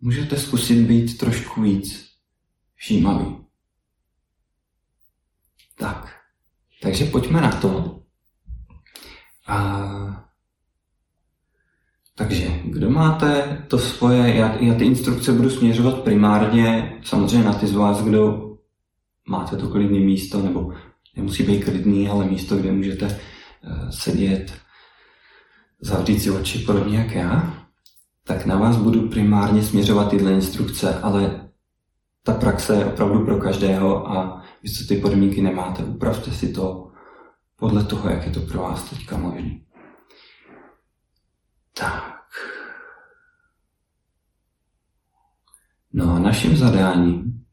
[0.00, 2.08] můžete zkusit být trošku víc
[2.74, 3.36] všímavý.
[5.78, 6.16] Tak,
[6.82, 8.02] takže pojďme na to.
[9.46, 10.22] A
[12.14, 17.66] takže, kdo máte to svoje, já, já ty instrukce budu směřovat primárně samozřejmě na ty
[17.66, 18.52] z vás, kdo
[19.28, 20.72] máte to klidné místo, nebo
[21.16, 24.52] nemusí být klidný, ale místo, kde můžete uh, sedět,
[25.80, 27.62] zavřít si oči, podobně jak já,
[28.24, 31.48] tak na vás budu primárně směřovat tyhle instrukce, ale
[32.22, 36.92] ta praxe je opravdu pro každého a vy co ty podmínky nemáte, upravte si to
[37.56, 39.60] podle toho, jak je to pro vás teďka možné.
[41.78, 42.22] Tak.
[45.92, 47.44] No a naším zadáním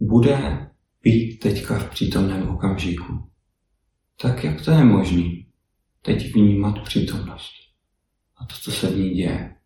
[0.00, 0.69] bude
[1.02, 3.30] být teďka v přítomném okamžiku.
[4.22, 5.46] Tak, jak to je možný,
[6.02, 7.52] teď vnímat přítomnost
[8.36, 9.56] a to, co se v ní děje.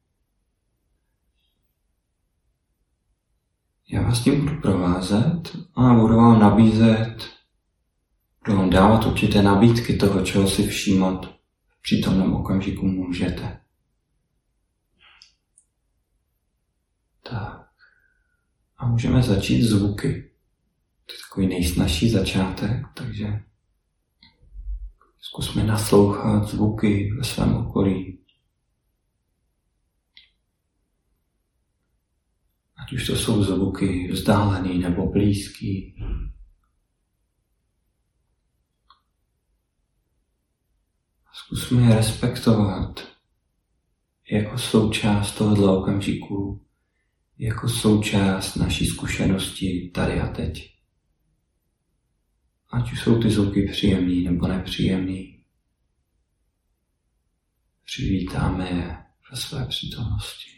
[3.88, 7.16] Já vás tím budu provázet a budu vám nabízet,
[8.44, 11.34] budu vám dávat určité nabídky toho, čeho si všímat
[11.82, 13.60] přítomném okamžiku můžete.
[17.22, 17.70] Tak.
[18.76, 20.33] A můžeme začít zvuky.
[21.06, 23.26] To je takový nejsnažší začátek, takže
[25.20, 28.18] zkusme naslouchat zvuky ve svém okolí.
[32.76, 35.94] Ať už to jsou zvuky vzdálený nebo blízký,
[41.44, 43.00] Zkusme je respektovat
[44.30, 46.66] jako součást tohoto okamžiku,
[47.38, 50.73] jako součást naší zkušenosti tady a teď.
[52.74, 55.44] Ať už jsou ty zvuky příjemný nebo nepříjemný,
[57.84, 60.54] přivítáme je ve své přítomnosti.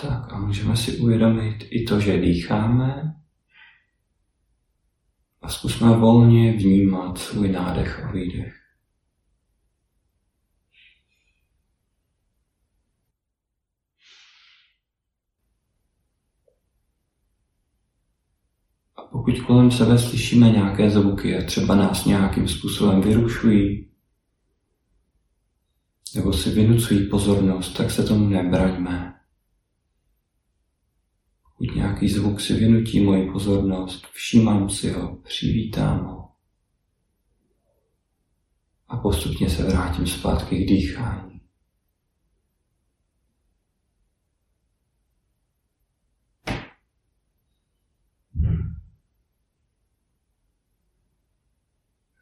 [0.00, 3.14] Tak a můžeme si uvědomit i to, že dýcháme
[5.42, 8.56] a zkusme volně vnímat svůj nádech a výdech.
[18.96, 23.90] A pokud kolem sebe slyšíme nějaké zvuky a třeba nás nějakým způsobem vyrušují,
[26.14, 29.19] nebo si vynucují pozornost, tak se tomu nebraňme.
[31.60, 36.28] Pokud nějaký zvuk si vynutí moji pozornost, všímám si ho, přivítám ho
[38.88, 41.40] a postupně se vrátím zpátky k dýchání.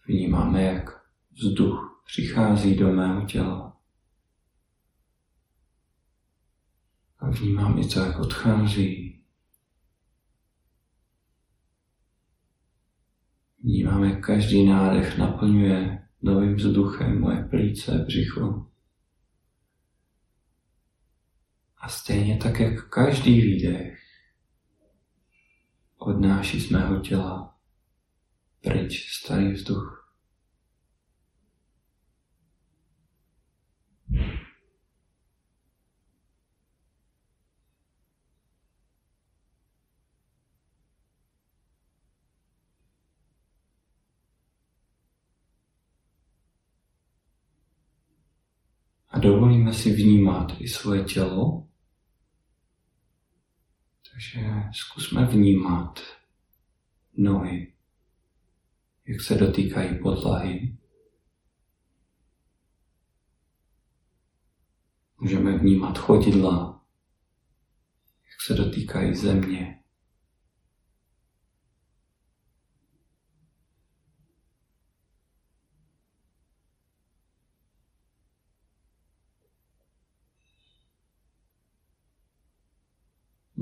[0.06, 3.76] Vnímáme, jak vzduch přichází do mého těla.
[7.18, 9.07] A vnímám i to, jak odchází.
[13.62, 18.66] Vnímám, jak každý nádech naplňuje novým vzduchem moje plíce, břicho.
[21.78, 23.98] A stejně tak, jak každý výdech
[25.98, 27.54] odnáší z mého těla
[28.60, 29.97] pryč starý vzduch.
[49.18, 51.68] A dovolíme si vnímat i svoje tělo.
[54.12, 54.40] Takže
[54.72, 56.00] zkusme vnímat
[57.16, 57.72] nohy,
[59.06, 60.76] jak se dotýkají podlahy.
[65.20, 66.84] Můžeme vnímat chodidla,
[68.24, 69.77] jak se dotýkají země.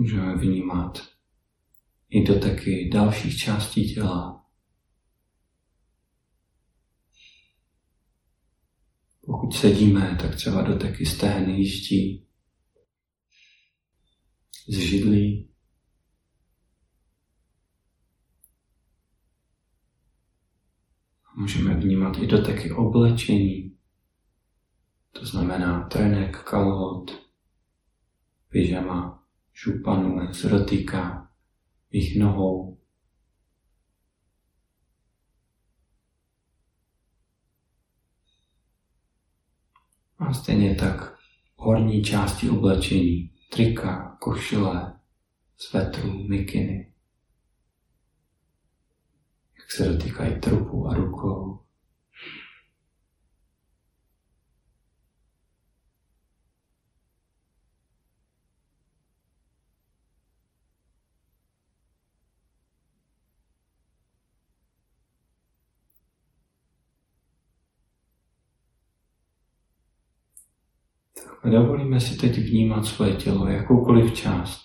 [0.07, 0.99] Můžeme vnímat
[2.09, 4.45] i doteky dalších částí těla.
[9.21, 12.27] Pokud sedíme, tak třeba doteky stehny jíždí
[14.69, 15.51] z židlí.
[21.37, 23.79] Můžeme vnímat i doteky oblečení,
[25.13, 27.31] to znamená trenek, kalhot,
[28.49, 29.16] pyžama
[29.57, 31.31] šupanů se dotýká
[31.91, 32.79] jejich nohou.
[40.19, 41.19] A stejně tak
[41.57, 45.01] horní části oblečení, trika, košile,
[45.57, 46.93] svetru, mikiny.
[49.59, 51.66] Jak se dotýkají trupu a rukou.
[71.43, 74.65] A dovolíme si teď vnímat svoje tělo, jakoukoliv část.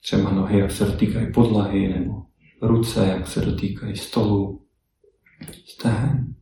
[0.00, 2.22] Třeba nohy, jak se dotýkají podlahy, nebo
[2.62, 4.66] ruce, jak se dotýkají stolu,
[5.66, 6.34] stehen,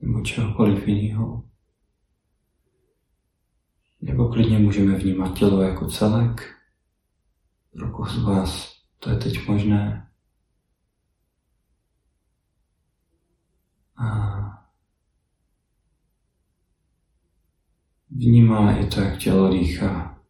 [0.00, 1.44] nebo čehokoliv jiného.
[4.00, 6.54] Nebo klidně můžeme vnímat tělo jako celek.
[7.72, 10.10] Pro z vás to je teď možné.
[13.96, 14.33] A
[18.14, 20.20] Vnímáme i to, jak tělo dýchá.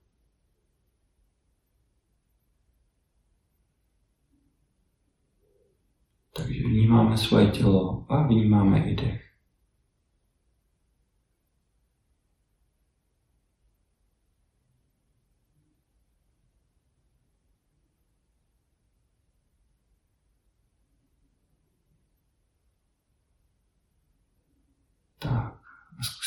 [6.37, 9.24] Takže vnímáme svoje tělo a vnímáme i dech.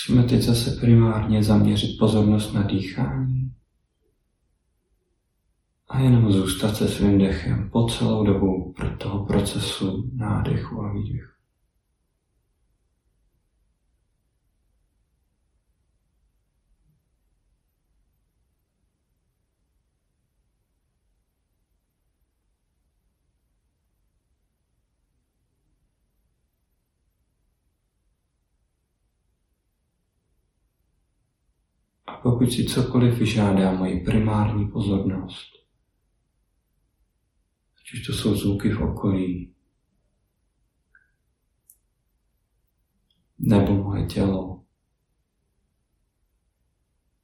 [0.08, 3.52] Zkusíme teď zase primárně zaměřit pozornost na dýchání
[5.90, 11.37] a jenom zůstat se svým dechem po celou dobu pro toho procesu nádechu a výdechu.
[32.24, 35.48] Pokud si cokoliv vyžádá moji primární pozornost,
[37.80, 39.54] ať už to jsou zvuky v okolí,
[43.40, 44.64] nebo moje tělo,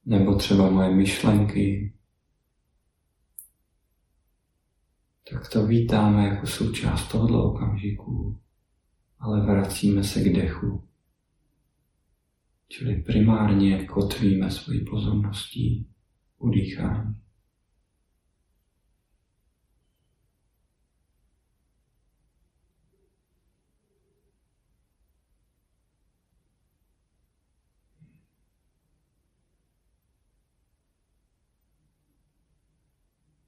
[0.06, 1.94] nebo třeba moje myšlenky,
[5.32, 8.40] tak to vítáme jako součást tohoto okamžiku,
[9.20, 10.88] ale vracíme se k dechu.
[12.74, 15.88] Čili primárně kotvíme svoji pozorností
[16.38, 17.16] u dýchání.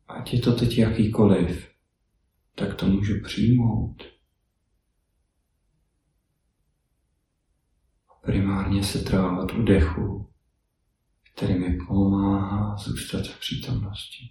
[0.08, 1.70] ať je to teď jakýkoliv,
[2.56, 4.15] tak to můžu přijmout.
[8.26, 10.30] Primárně se trávat u dechu,
[11.34, 14.30] který mi pomáhá zůstat v přítomnosti.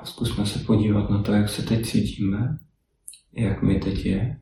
[0.00, 2.58] A zkusme se podívat na to, jak se teď cítíme,
[3.32, 4.40] jak mi teď je.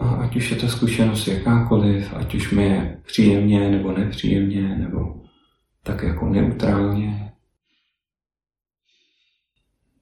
[0.00, 5.22] A ať už je to zkušenost jakákoliv, ať už mi je příjemně nebo nepříjemně, nebo
[5.82, 7.32] tak jako neutrálně,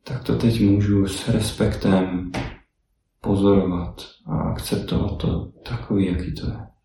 [0.05, 2.33] tak to teď můžu s respektem
[3.21, 6.78] pozorovat a akceptovat to takový, jaký to je.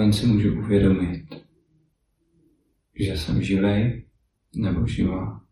[0.00, 1.26] Zároveň si můžu uvědomit,
[3.00, 4.04] že jsem živej
[4.54, 5.44] nebo živá.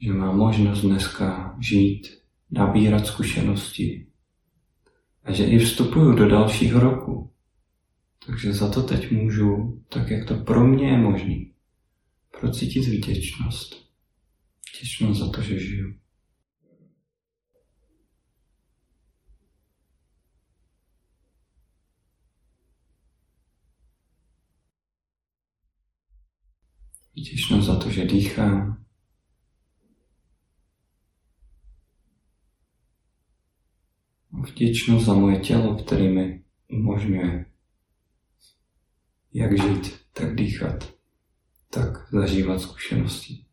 [0.00, 2.08] Že mám možnost dneska žít,
[2.50, 4.06] nabírat zkušenosti
[5.22, 7.32] a že i vstupuju do dalšího roku.
[8.26, 11.52] Takže za to teď můžu, tak jak to pro mě je možný,
[12.40, 13.88] procítit vděčnost.
[14.76, 15.94] Vděčnost za to, že žiju.
[27.16, 28.84] Vděčnost za to, že dýchám.
[34.32, 37.54] Vděčnost za moje tělo, které mi umožňuje
[39.34, 40.94] jak žít, tak dýchat,
[41.70, 43.44] tak zažívat zkušenosti.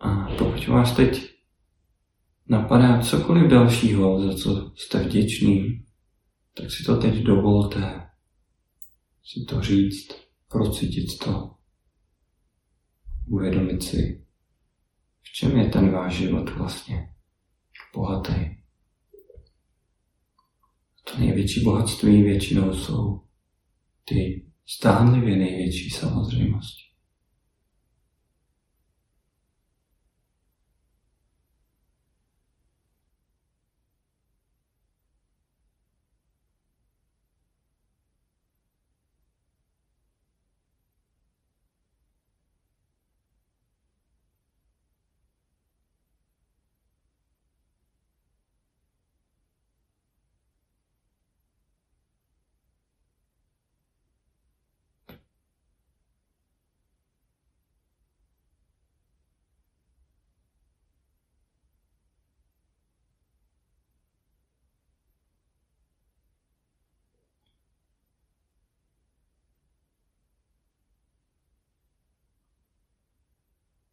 [0.00, 1.37] A pokud vás teď
[2.48, 5.84] napadá cokoliv dalšího, za co jste vděčný,
[6.54, 8.08] tak si to teď dovolte
[9.24, 10.08] si to říct,
[10.48, 11.54] procítit to,
[13.26, 14.24] uvědomit si,
[15.22, 17.14] v čem je ten váš život vlastně
[17.94, 18.58] bohatý.
[21.04, 23.24] To největší bohatství většinou jsou
[24.04, 26.87] ty stánlivě největší samozřejmosti.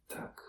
[0.06, 0.40] Tak.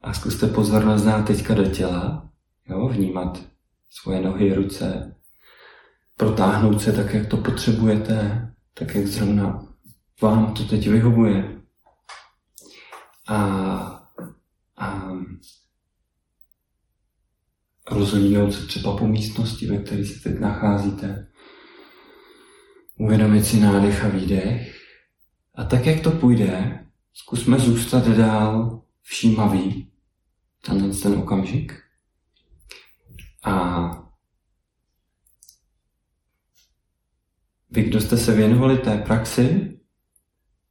[0.00, 2.32] A zkuste pozornost dát teďka do těla,
[2.68, 2.88] jo?
[2.88, 3.44] vnímat
[3.90, 5.16] svoje nohy, ruce,
[6.16, 9.66] protáhnout se tak, jak to potřebujete, tak, jak zrovna
[10.22, 11.60] vám to teď vyhovuje.
[13.28, 13.36] A,
[14.76, 15.10] a
[17.90, 21.28] rozhodnout se třeba po místnosti, ve které se teď nacházíte,
[22.98, 24.82] Uvědomit si nádech a výdech.
[25.54, 29.90] A tak, jak to půjde, zkusme zůstat dál všímavý
[30.66, 31.82] tenhle ten okamžik.
[33.44, 33.88] A
[37.70, 39.78] vy, kdo jste se věnovali té praxi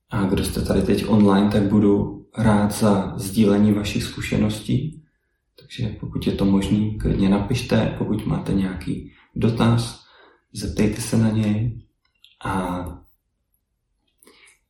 [0.09, 5.03] a kdo jste tady teď online, tak budu rád za sdílení vašich zkušeností.
[5.59, 10.05] Takže pokud je to možné, klidně napište, pokud máte nějaký dotaz,
[10.53, 11.84] zeptejte se na něj.
[12.43, 12.77] A,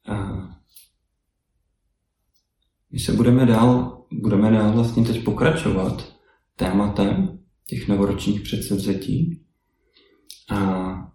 [0.07, 0.16] a
[2.91, 6.16] my se budeme dál, budeme dál vlastně teď pokračovat
[6.55, 9.41] tématem těch novoročních předsevzetí.
[10.49, 11.05] A, a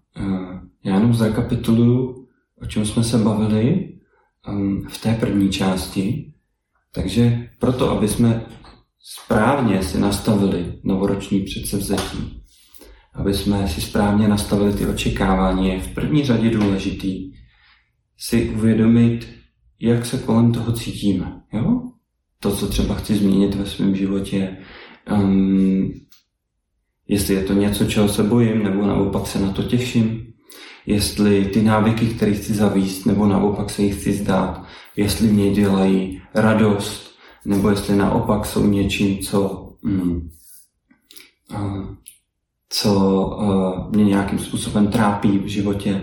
[0.85, 2.29] já jenom zrekapituluju,
[2.63, 3.93] o čem jsme se bavili
[4.49, 6.33] um, v té první části.
[6.93, 8.47] Takže proto, aby jsme
[8.99, 12.40] správně si nastavili novoroční předsevzetí,
[13.15, 17.33] aby jsme si správně nastavili ty očekávání, je v první řadě důležitý
[18.19, 19.29] si uvědomit,
[19.81, 21.41] jak se kolem toho cítíme.
[21.53, 21.83] Jo?
[22.41, 24.57] To, co třeba chci změnit ve svém životě,
[25.13, 25.93] um,
[27.09, 30.27] jestli je to něco, čeho se bojím, nebo naopak se na to těším,
[30.87, 34.65] jestli ty návyky, které chci zavíst, nebo naopak se jich chci zdát,
[34.97, 37.11] jestli mě dělají radost,
[37.45, 40.31] nebo jestli naopak jsou něčím, co, mm,
[42.73, 42.95] co
[43.25, 46.03] uh, mě nějakým způsobem trápí v životě,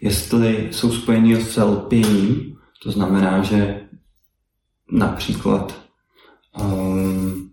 [0.00, 3.80] jestli jsou spojení s lpěním, to znamená, že
[4.92, 5.74] například
[6.60, 7.50] um,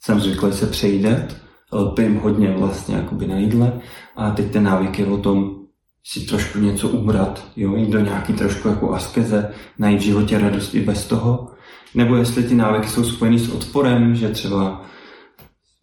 [0.00, 1.36] jsem zvyklý se přejídat,
[1.72, 3.80] lpím hodně vlastně jakoby na jídle
[4.16, 5.62] a teď ten návyk je o tom
[6.04, 10.74] si trošku něco ubrat, jo, jít do nějaký trošku jako askeze, najít v životě radost
[10.74, 11.48] i bez toho,
[11.94, 14.84] nebo jestli ty návyky jsou spojený s odporem, že třeba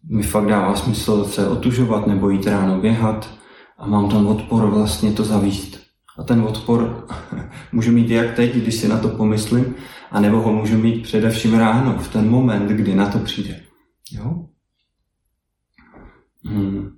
[0.08, 3.34] mi fakt dává smysl se otužovat nebo jít ráno běhat
[3.78, 5.80] a mám tam odpor vlastně to zavíst.
[6.18, 7.06] A ten odpor
[7.72, 9.74] můžu mít jak teď, když si na to pomyslím,
[10.10, 13.60] a nebo ho můžu mít především ráno, v ten moment, kdy na to přijde.
[14.12, 14.46] Jo?
[16.44, 16.90] Hmm.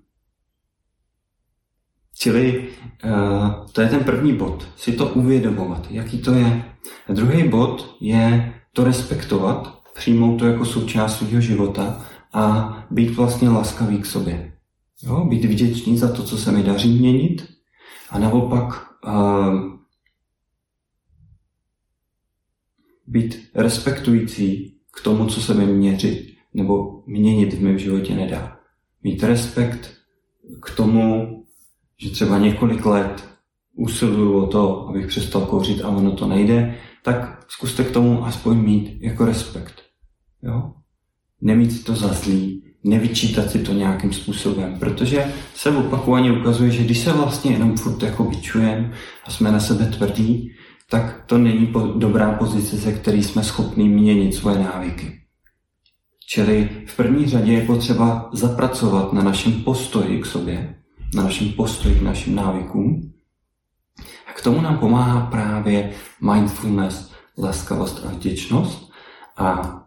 [2.18, 2.68] Čili
[3.04, 6.64] uh, to je ten první bod, si to uvědomovat, jaký to je.
[7.08, 13.48] A druhý bod je to respektovat, přijmout to jako součást svého života a být vlastně
[13.48, 14.52] laskavý k sobě.
[15.02, 15.24] Jo?
[15.24, 17.48] Být vděčný za to, co se mi daří měnit
[18.10, 19.72] a naopak uh,
[23.06, 28.58] být respektující k tomu, co se mi měřit nebo měnit v mém životě nedá.
[29.02, 29.90] Mít respekt
[30.62, 31.28] k tomu,
[31.98, 33.28] že třeba několik let
[33.74, 38.58] usiluju o to, abych přestal kouřit a ono to nejde, tak zkuste k tomu aspoň
[38.58, 39.82] mít jako respekt.
[40.42, 40.72] Jo?
[41.42, 46.98] Nemít to za zlý, nevyčítat si to nějakým způsobem, protože se opakovaně ukazuje, že když
[46.98, 48.92] se vlastně jenom furt jako vyčujeme
[49.24, 50.52] a jsme na sebe tvrdí,
[50.90, 55.18] tak to není po, dobrá pozice, ze který jsme schopni měnit svoje návyky.
[56.26, 60.74] Čili v první řadě je potřeba zapracovat na našem postoji k sobě,
[61.14, 63.12] na našem postoji k našim návykům.
[64.26, 65.92] A k tomu nám pomáhá právě
[66.32, 68.92] mindfulness, laskavost a vděčnost.
[69.36, 69.78] A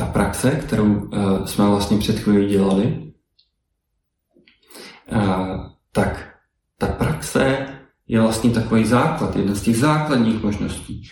[0.00, 3.12] ta praxe, kterou uh, jsme vlastně před chvílí dělali,
[5.12, 6.34] uh, tak
[6.78, 7.66] ta praxe
[8.08, 11.02] je vlastně takový základ, jedna z těch základních možností,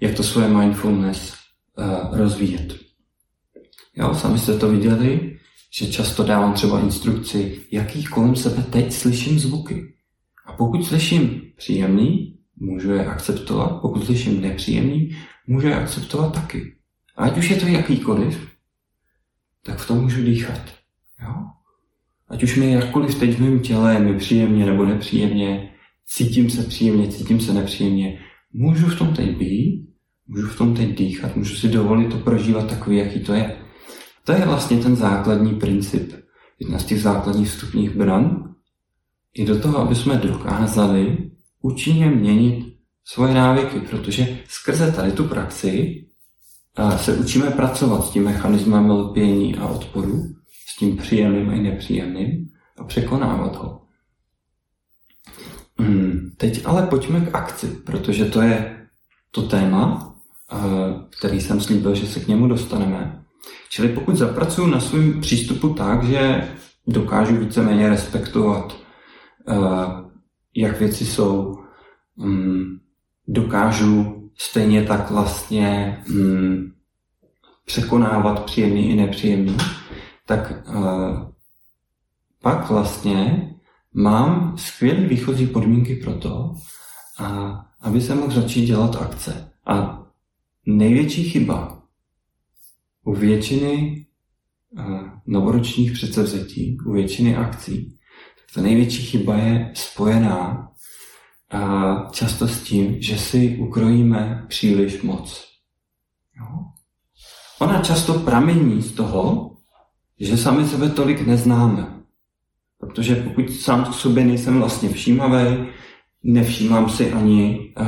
[0.00, 1.34] jak to svoje mindfulness
[1.78, 2.76] uh, rozvíjet.
[3.96, 5.38] Jo, sami jste to viděli,
[5.78, 9.94] že často dávám třeba instrukci, jaký kolem sebe teď slyším zvuky.
[10.46, 16.77] A pokud slyším příjemný, můžu je akceptovat, pokud slyším nepříjemný, můžu je akceptovat taky.
[17.18, 18.48] A ať už je to jakýkoliv,
[19.64, 20.60] tak v tom můžu dýchat.
[21.22, 21.34] Jo?
[22.28, 25.72] Ať už mi jakkoliv teď v mém těle je mi příjemně nebo nepříjemně,
[26.06, 28.20] cítím se příjemně, cítím se nepříjemně,
[28.52, 29.88] můžu v tom teď být,
[30.26, 33.56] můžu v tom teď dýchat, můžu si dovolit to prožívat takový, jaký to je.
[34.24, 36.12] To je vlastně ten základní princip,
[36.60, 38.54] jedna z těch základních vstupních bran,
[39.34, 41.30] i do toho, aby jsme dokázali
[41.62, 46.07] účinně měnit svoje návyky, protože skrze tady tu praxi
[46.96, 50.22] se učíme pracovat s tím mechanismem lpění a odporu,
[50.68, 52.48] s tím příjemným i nepříjemným
[52.78, 53.80] a překonávat ho.
[55.78, 58.86] Hmm, teď ale pojďme k akci, protože to je
[59.30, 60.08] to téma
[61.18, 63.24] který jsem slíbil, že se k němu dostaneme.
[63.68, 66.48] Čili pokud zapracuju na svém přístupu tak, že
[66.86, 68.76] dokážu víceméně respektovat,
[70.56, 71.58] jak věci jsou,
[72.16, 72.78] mm,
[73.28, 76.72] dokážu stejně tak vlastně mm,
[77.64, 79.56] překonávat příjemný i nepříjemný,
[80.26, 80.52] tak
[82.42, 83.50] pak vlastně
[83.94, 86.54] mám skvělé výchozí podmínky pro to,
[87.18, 89.52] a aby se mohl začít dělat akce.
[89.66, 90.06] A
[90.66, 91.82] největší chyba
[93.04, 94.06] u většiny
[95.26, 97.98] novoročních předsevzetí, u většiny akcí,
[98.54, 100.68] ta největší chyba je spojená
[102.10, 105.44] často s tím, že si ukrojíme příliš moc.
[106.40, 106.64] Jo?
[107.58, 109.50] Ona často pramení z toho,
[110.20, 112.02] že sami sebe tolik neznáme.
[112.78, 115.66] Protože pokud sám k sobě nejsem vlastně všímavý,
[116.22, 117.86] nevšímám si ani uh,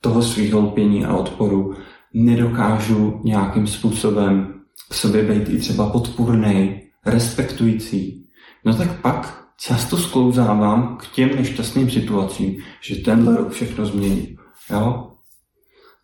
[0.00, 1.74] toho svého lpění a odporu,
[2.14, 4.54] nedokážu nějakým způsobem
[4.90, 8.28] k sobě být i třeba podpůrný, respektující,
[8.64, 14.36] no tak pak často sklouzávám k těm nešťastným situacím, že tenhle rok všechno změní.
[14.70, 15.12] Jo?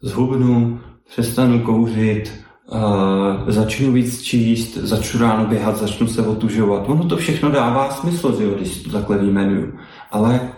[0.02, 6.88] Zhubnu, přestanu kouřit, uh, začnu víc číst, začnu ráno běhat, začnu se otužovat.
[6.88, 9.78] Ono to všechno dává smysl, že, když to takhle vyjmenuju.
[10.11, 10.52] Ale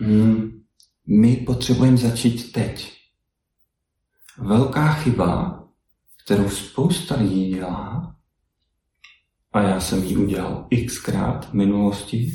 [0.00, 0.50] mm,
[1.06, 2.92] my potřebujeme začít teď.
[4.38, 5.62] Velká chyba,
[6.24, 8.14] kterou spousta lidí dělá,
[9.52, 12.32] a já jsem ji udělal xkrát v minulosti,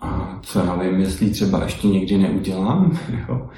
[0.00, 2.98] a co já vím, jestli třeba ještě někdy neudělám,
[3.28, 3.48] jo,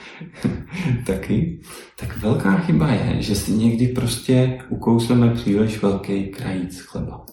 [1.07, 1.61] taky,
[1.97, 7.27] tak velká chyba je, že si někdy prostě ukousleme příliš velký krajíc chleba.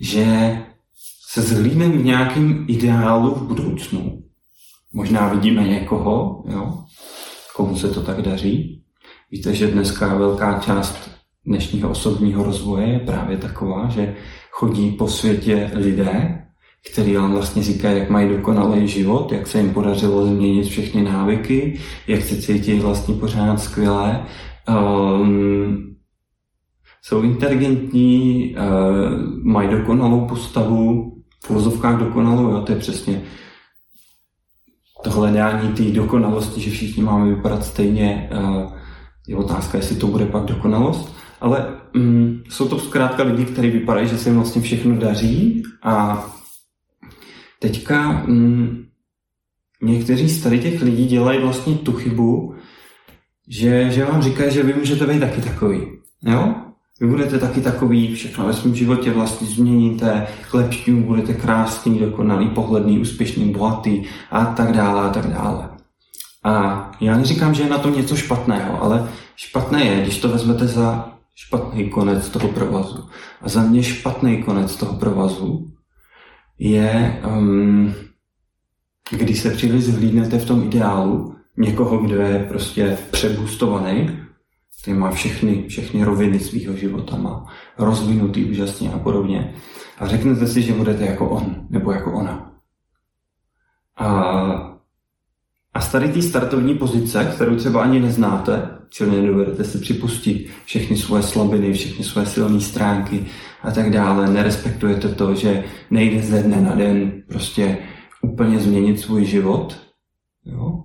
[0.00, 0.58] Že
[1.28, 4.22] se zhlídneme v nějakým ideálu v budoucnu.
[4.92, 6.84] Možná vidíme někoho, jo,
[7.56, 8.84] komu se to tak daří.
[9.30, 11.15] Víte, že dneska velká část
[11.46, 14.14] dnešního osobního rozvoje je právě taková, že
[14.50, 16.42] chodí po světě lidé,
[16.92, 21.80] který vám vlastně říká, jak mají dokonalý život, jak se jim podařilo změnit všechny návyky,
[22.06, 24.26] jak se cítí vlastně pořád skvěle.
[24.68, 25.96] Um,
[27.02, 31.12] jsou inteligentní, uh, mají dokonalou postavu,
[31.44, 33.22] v vozovkách dokonalou, jo, to je přesně
[35.04, 38.30] to hledání té dokonalosti, že všichni máme vypadat stejně.
[38.32, 38.72] Uh,
[39.28, 41.15] je otázka, jestli to bude pak dokonalost.
[41.40, 46.26] Ale um, jsou to zkrátka lidi, kteří vypadají, že se jim vlastně všechno daří a
[47.58, 48.86] Teďka mm,
[49.82, 52.54] někteří z tady těch lidí dělají vlastně tu chybu,
[53.48, 55.80] že, že vám říkají, že vy můžete být taky takový.
[56.22, 56.54] Jo?
[57.00, 62.48] Vy budete taky takový, všechno ve svém životě vlastně změníte k lepšímu, budete krásný, dokonalý,
[62.48, 65.68] pohledný, úspěšný, bohatý a tak dále a tak dále.
[66.44, 70.66] A já neříkám, že je na tom něco špatného, ale špatné je, když to vezmete
[70.66, 73.08] za špatný konec toho provazu.
[73.40, 75.72] A za mě špatný konec toho provazu
[76.58, 77.94] je, um,
[79.10, 84.18] když se příliš zhlídnete v tom ideálu někoho, kdo je prostě přebustovaný,
[84.82, 87.46] který má všechny, všechny roviny svého života, má
[87.78, 89.54] rozvinutý úžasně a podobně.
[89.98, 92.52] A řeknete si, že budete jako on nebo jako ona.
[93.96, 94.08] A,
[95.74, 100.96] a z tady té startovní pozice, kterou třeba ani neznáte, čili nedovedete si připustit všechny
[100.96, 103.26] svoje slabiny, všechny svoje silné stránky
[103.62, 104.30] a tak dále.
[104.30, 107.78] Nerespektujete to, že nejde ze dne na den prostě
[108.22, 109.80] úplně změnit svůj život.
[110.44, 110.82] Jo?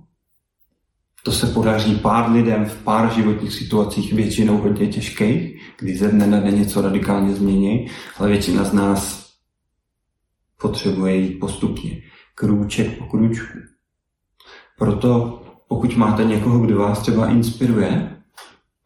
[1.24, 6.26] To se podaří pár lidem v pár životních situacích, většinou hodně těžkých, kdy ze dne
[6.26, 7.86] na den něco radikálně změní,
[8.18, 9.32] ale většina z nás
[10.60, 12.02] potřebuje jít postupně,
[12.34, 13.58] krůček po krůčku.
[14.78, 15.42] Proto
[15.74, 18.16] pokud máte někoho, kdo vás třeba inspiruje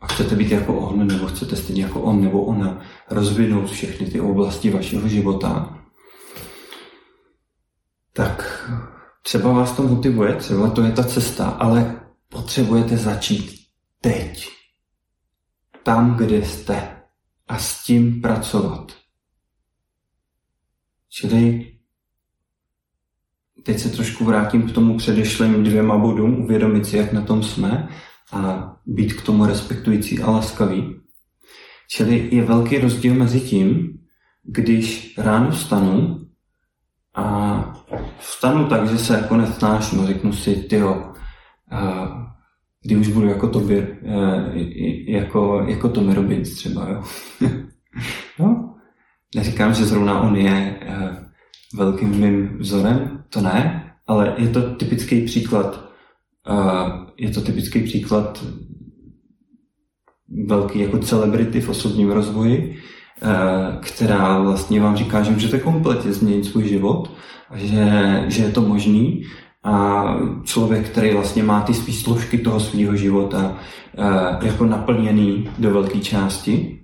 [0.01, 2.81] a chcete být jako on, nebo chcete stejně jako on nebo ona
[3.11, 5.79] rozvinout všechny ty oblasti vašeho života,
[8.13, 8.71] tak
[9.23, 13.67] třeba vás to motivuje, třeba to je ta cesta, ale potřebujete začít
[14.01, 14.49] teď.
[15.83, 16.97] Tam, kde jste.
[17.49, 18.93] A s tím pracovat.
[21.09, 21.76] Čili
[23.67, 27.89] teď se trošku vrátím k tomu předešlým dvěma bodům, uvědomit si, jak na tom jsme
[28.33, 30.95] a být k tomu respektující a laskavý.
[31.91, 33.99] Čili je velký rozdíl mezi tím,
[34.45, 36.21] když ráno vstanu
[37.15, 37.87] a
[38.19, 41.13] vstanu tak, že se jako nesnáším řeknu si, tyjo,
[42.83, 43.99] kdy už budu jako tobě,
[45.09, 47.03] jako, jako Tommy Robbins třeba, jo.
[48.39, 48.75] no,
[49.35, 50.81] neříkám, že zrovna on je
[51.75, 55.91] velkým mým vzorem, to ne, ale je to typický příklad,
[57.17, 58.45] je to typický příklad
[60.47, 62.77] velký jako celebrity v osobním rozvoji,
[63.81, 67.17] která vlastně vám říká, že můžete kompletně změnit svůj život
[67.55, 67.85] že,
[68.29, 69.23] že je to možný
[69.65, 70.05] a
[70.45, 73.59] člověk, který vlastně má ty svý složky toho svého života
[74.43, 76.81] jako naplněný do velké části.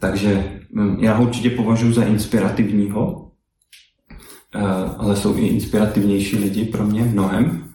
[0.00, 3.27] Takže hm, já ho určitě považuji za inspirativního,
[4.98, 7.68] ale jsou i inspirativnější lidi pro mě mnohem,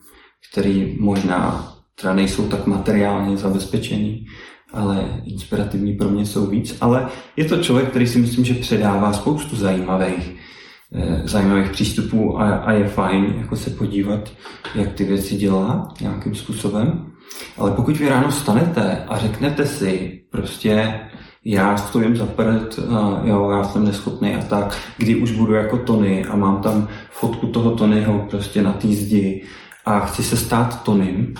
[0.51, 4.26] který možná třeba nejsou tak materiálně zabezpečení,
[4.74, 6.78] ale inspirativní pro mě jsou víc.
[6.82, 10.36] Ale je to člověk, který si myslím, že předává spoustu zajímavých,
[10.95, 14.32] eh, zajímavých přístupů a, a je fajn jako se podívat,
[14.76, 17.11] jak ty věci dělá nějakým způsobem.
[17.57, 20.99] Ale pokud vy ráno stanete a řeknete si prostě
[21.45, 22.79] já stojím za prd,
[23.23, 27.47] jo, já jsem neschopný a tak, kdy už budu jako Tony a mám tam fotku
[27.47, 29.43] toho Tonyho prostě na té zdi
[29.85, 31.33] a chci se stát Tonym,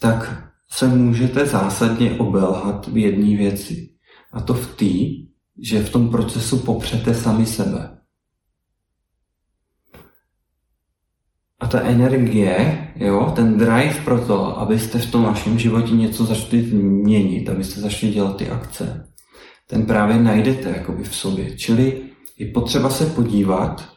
[0.00, 3.90] tak se můžete zásadně obelhat v jedné věci.
[4.32, 5.24] A to v té,
[5.62, 7.98] že v tom procesu popřete sami sebe.
[11.60, 16.62] A ta energie, jo, ten drive pro to, abyste v tom vašem životě něco začali
[16.72, 19.08] měnit, abyste začali dělat ty akce,
[19.70, 21.56] ten právě najdete jakoby v sobě.
[21.56, 22.02] Čili
[22.38, 23.88] je potřeba se podívat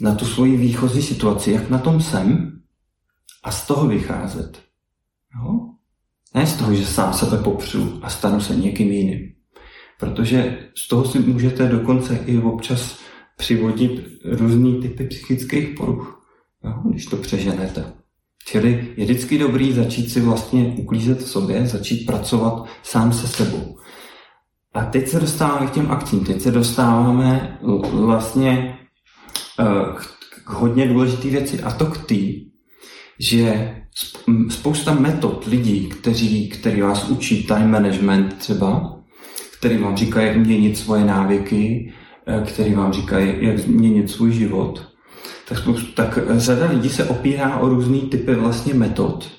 [0.00, 2.60] na tu svoji výchozí situaci, jak na tom jsem,
[3.44, 4.62] a z toho vycházet.
[5.34, 5.60] Jo?
[6.34, 9.32] Ne z toho, že sám sebe popřu a stanu se někým jiným.
[10.00, 12.98] Protože z toho si můžete dokonce i občas
[13.36, 16.28] přivodit různý typy psychických poruch,
[16.64, 17.92] jo, když to přeženete.
[18.46, 23.78] Čili je vždycky dobrý začít si vlastně uklízet v sobě, začít pracovat sám se sebou.
[24.74, 27.58] A teď se dostáváme k těm akcím, teď se dostáváme
[27.92, 28.78] vlastně
[29.60, 29.96] uh,
[30.44, 31.62] k hodně důležité věci.
[31.62, 32.48] A to k tý,
[33.18, 33.74] že
[34.48, 38.98] spousta metod lidí, kteří, který vás učí time management třeba,
[39.58, 41.92] který vám říkají, jak měnit svoje návyky,
[42.26, 44.92] eh, který vám říkají, jak změnit svůj život,
[45.48, 49.30] tak, spoustu, tak řada lidí se opírá o různý typy vlastně metod,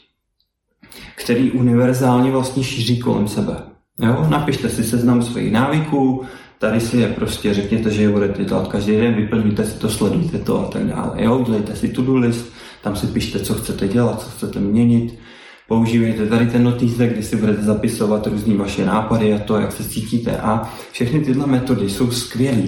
[1.15, 3.68] který univerzálně vlastně šíří kolem sebe.
[4.00, 4.28] Jo?
[4.30, 6.26] Napište si seznam svých návyků,
[6.60, 10.38] tady si je prostě řekněte, že je budete dělat každý den, vyplňujte si to, sledujte
[10.38, 11.24] to a tak dále.
[11.24, 11.38] Jo?
[11.38, 15.20] Udělejte si to-do list, tam si pište, co chcete dělat, co chcete měnit.
[15.68, 19.84] Používejte tady ten notýzek, kde si budete zapisovat různé vaše nápady a to, jak se
[19.84, 20.38] cítíte.
[20.38, 22.68] A všechny tyhle metody jsou skvělé,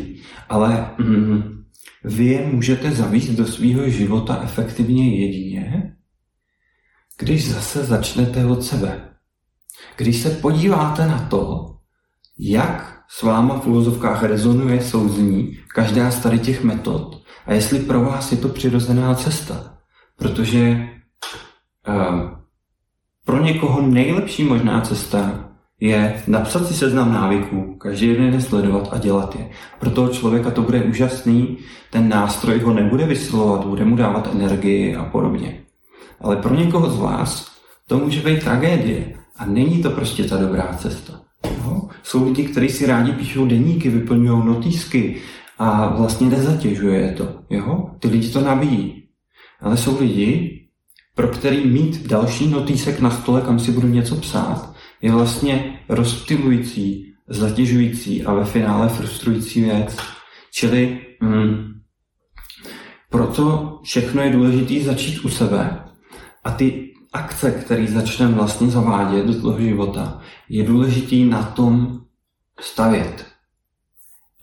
[0.50, 1.64] ale mm,
[2.04, 5.96] vy je můžete zavíst do svého života efektivně jedině,
[7.20, 9.11] když zase začnete od sebe.
[10.02, 11.72] Když se podíváte na to,
[12.39, 18.02] jak s váma v úvozovkách rezonuje, souzní každá z tady těch metod a jestli pro
[18.02, 19.78] vás je to přirozená cesta.
[20.18, 20.89] Protože
[21.88, 22.30] uh,
[23.26, 25.49] pro někoho nejlepší možná cesta
[25.80, 29.49] je napsat si seznam návyků, každý den je sledovat a dělat je.
[29.80, 31.58] Pro toho člověka to bude úžasný,
[31.91, 35.64] ten nástroj ho nebude vysilovat, bude mu dávat energii a podobně.
[36.22, 37.52] Ale pro někoho z vás
[37.88, 41.22] to může být tragédie a není to prostě ta dobrá cesta.
[41.58, 41.82] Jo?
[42.04, 45.22] Jsou lidi, kteří si rádi píšou deníky, vyplňují notýsky
[45.60, 47.36] a vlastně nezatěžuje to.
[47.50, 47.89] Jo?
[48.00, 49.02] Ty lidi to nabíjí
[49.62, 50.62] ale jsou lidi,
[51.16, 57.14] pro který mít další notýsek na stole, kam si budu něco psát, je vlastně rozptilující,
[57.28, 59.98] zatěžující a ve finále frustrující věc.
[60.54, 61.74] Čili mm,
[63.10, 65.84] proto všechno je důležité začít u sebe
[66.44, 72.01] a ty akce, které začneme vlastně zavádět do toho života, je důležitý na tom
[72.59, 73.26] stavět.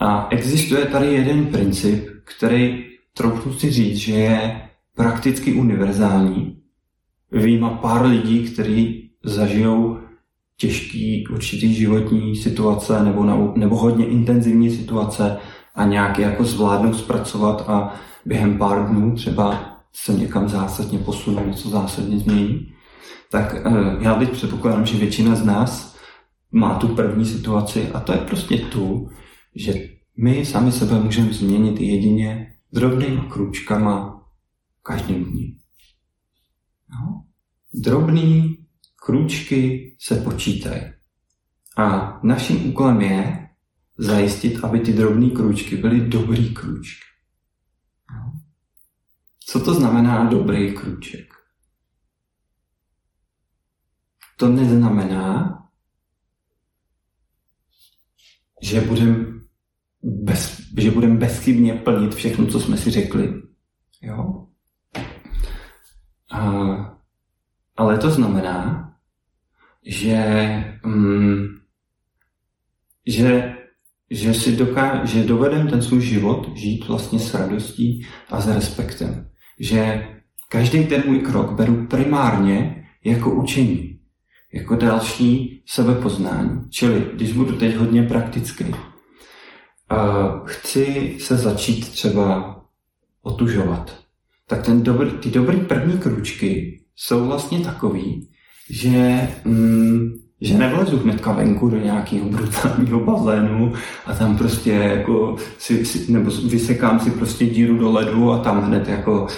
[0.00, 4.62] A existuje tady jeden princip, který trochu si říct, že je
[4.94, 6.58] prakticky univerzální.
[7.32, 9.98] Výjima pár lidí, kteří zažijou
[10.56, 15.36] těžký určitý životní situace nebo, na, nebo hodně intenzivní situace
[15.74, 17.94] a nějak jako zvládnou zpracovat a
[18.26, 22.72] během pár dnů třeba se někam zásadně posunou, něco zásadně změní.
[23.30, 23.70] Tak eh,
[24.00, 25.96] já teď předpokládám, že většina z nás
[26.52, 29.08] má tu první situaci a to je prostě tu,
[29.56, 29.74] že
[30.18, 34.22] my sami sebe můžeme změnit jedině drobnými kručkama
[34.82, 35.56] každém dní.
[36.90, 37.24] No.
[37.74, 38.56] Drobný
[39.04, 40.82] krůčky se počítají.
[41.76, 43.48] A naším úkolem je
[43.98, 47.07] zajistit, aby ty drobné krůčky byly dobrý krůčky.
[49.48, 51.34] Co to znamená dobrý krůček?
[54.36, 55.58] To neznamená,
[58.62, 59.16] že budeme
[60.02, 63.42] bez, že budem bezchybně plnit všechno, co jsme si řekli.
[64.02, 64.46] Jo?
[66.30, 66.40] A,
[67.76, 68.84] ale to znamená,
[69.86, 70.24] že
[70.84, 71.46] mm,
[73.06, 73.56] že,
[74.10, 79.30] že si doká, že dovedem ten svůj život žít vlastně s radostí a s respektem.
[79.60, 80.08] Že
[80.48, 84.00] každý ten můj krok beru primárně jako učení,
[84.52, 86.70] jako další sebepoznání.
[86.70, 88.64] Čili, když budu teď hodně praktický,
[90.44, 92.56] chci se začít třeba
[93.22, 93.98] otužovat,
[94.46, 98.28] tak ten dobrý, ty dobrý první kručky jsou vlastně takový,
[98.70, 103.72] že, mm, že nevlezu hnedka venku do nějakého brutálního bazénu
[104.06, 108.62] a tam prostě jako si, si, nebo vysekám si prostě díru do ledu a tam
[108.62, 109.28] hned jako uh,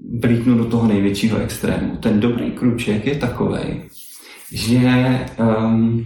[0.00, 1.96] blítnu do toho největšího extrému.
[1.96, 3.60] Ten dobrý kruček je takový,
[4.52, 5.20] že,
[5.66, 6.04] um,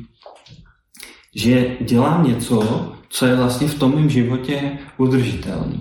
[1.36, 5.80] že dělám něco, co je vlastně v tom mém životě udržitelný.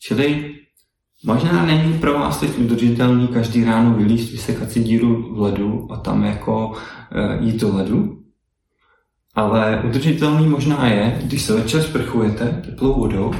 [0.00, 0.54] Čili
[1.24, 5.96] možná není pro vás teď udržitelný každý ráno vylíst, vysekat si díru v ledu a
[5.96, 6.72] tam jako
[7.12, 8.18] e, jít do ledu,
[9.34, 13.32] ale udržitelný možná je, když se večer sprchujete teplou vodou,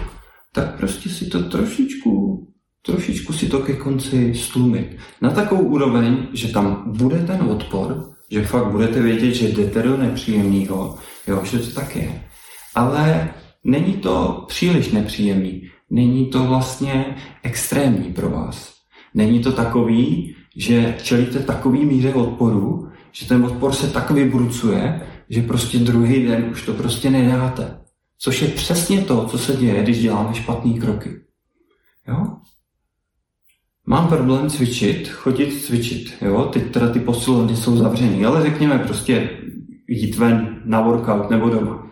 [0.52, 2.46] tak prostě si to trošičku,
[2.82, 4.96] trošičku si to ke konci stlumit.
[5.20, 9.96] Na takovou úroveň, že tam bude ten odpor, že fakt budete vědět, že jdete do
[9.96, 12.22] nepříjemného, jo, že to tak je.
[12.74, 13.30] Ale
[13.64, 15.70] není to příliš nepříjemný.
[15.94, 18.74] Není to vlastně extrémní pro vás.
[19.14, 25.42] Není to takový, že čelíte takový míře odporu, že ten odpor se tak vybrucuje, že
[25.42, 27.78] prostě druhý den už to prostě nedáte.
[28.18, 31.10] Což je přesně to, co se děje, když děláme špatné kroky.
[32.08, 32.26] Jo?
[33.86, 36.14] Mám problém cvičit, chodit cvičit.
[36.22, 36.44] Jo?
[36.52, 39.30] Teď teda ty posilovny jsou zavřený, ale řekněme prostě
[39.88, 41.83] jít ven na workout nebo doma.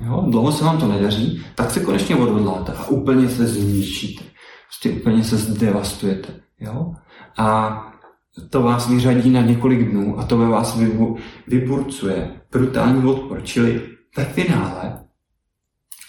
[0.00, 0.24] Jo?
[0.28, 4.24] Dlouho se vám to nedaří, tak se konečně odhodláte a úplně se zničíte.
[4.66, 6.34] Prostě úplně se zdevastujete.
[6.60, 6.94] Jo?
[7.38, 7.80] A
[8.50, 10.78] to vás vyřadí na několik dnů a to ve vás
[11.46, 13.40] vyburcuje brutální odpor.
[13.44, 13.82] Čili
[14.16, 15.04] ve finále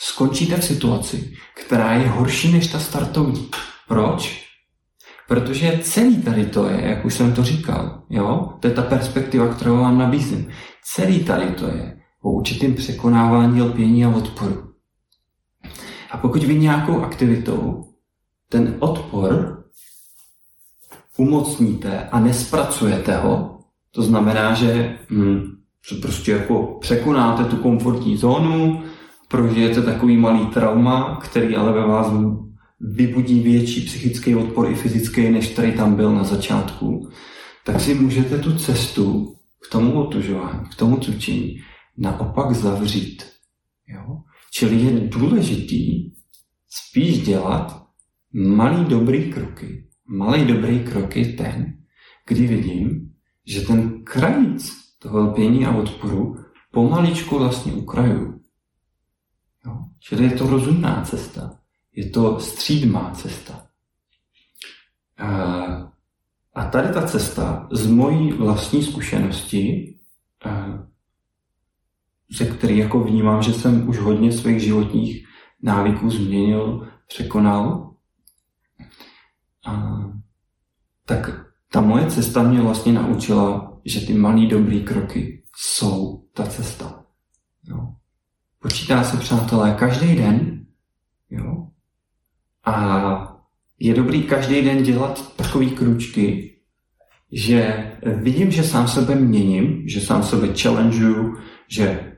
[0.01, 1.33] skončíte v situaci,
[1.65, 3.49] která je horší než ta startovní.
[3.87, 4.45] Proč?
[5.27, 8.53] Protože celý tady to je, jak už jsem to říkal, jo?
[8.59, 10.47] to je ta perspektiva, kterou vám nabízím.
[10.83, 14.63] Celý tady to je o určitém překonávání lpění a odporu.
[16.11, 17.85] A pokud vy nějakou aktivitou
[18.49, 19.63] ten odpor
[21.17, 23.59] umocníte a nespracujete ho,
[23.91, 25.41] to znamená, že hm,
[26.01, 28.83] prostě jako překonáte tu komfortní zónu,
[29.27, 32.13] prožijete takový malý trauma, který ale ve vás
[32.79, 37.09] vybudí větší psychický odpor i fyzický, než který tam byl na začátku,
[37.65, 39.35] tak si můžete tu cestu
[39.67, 41.61] k tomu otužování, k tomu cvičení
[41.97, 43.23] naopak zavřít.
[43.87, 44.21] Jo?
[44.51, 46.11] Čili je důležitý
[46.69, 47.87] spíš dělat
[48.33, 49.87] malý dobrý kroky.
[50.07, 51.77] Malý dobrý krok je ten,
[52.27, 53.13] kdy vidím,
[53.45, 56.35] že ten krajíc toho lpění a odporu
[56.71, 58.41] pomaličku vlastně ukrajuju.
[59.65, 59.77] Jo?
[59.99, 61.59] Čili je to rozumná cesta.
[61.95, 63.67] Je to střídmá cesta.
[66.53, 69.95] A tady ta cesta z mojí vlastní zkušenosti
[72.31, 75.27] ze který jako vnímám, že jsem už hodně svých životních
[75.63, 77.93] návyků změnil, překonal.
[79.67, 79.97] A,
[81.05, 87.05] tak ta moje cesta mě vlastně naučila, že ty malý dobrý kroky jsou ta cesta.
[87.63, 87.87] Jo.
[88.59, 90.65] Počítá se, přátelé, každý den.
[91.29, 91.67] Jo.
[92.65, 93.35] A
[93.79, 96.55] je dobrý každý den dělat takový kručky,
[97.31, 102.14] že vidím, že sám sebe měním, že sám sebe challengeuju, že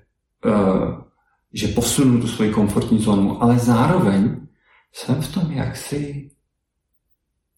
[1.53, 4.47] že posunu tu svoji komfortní zónu, ale zároveň
[4.93, 6.31] jsem v tom jaksi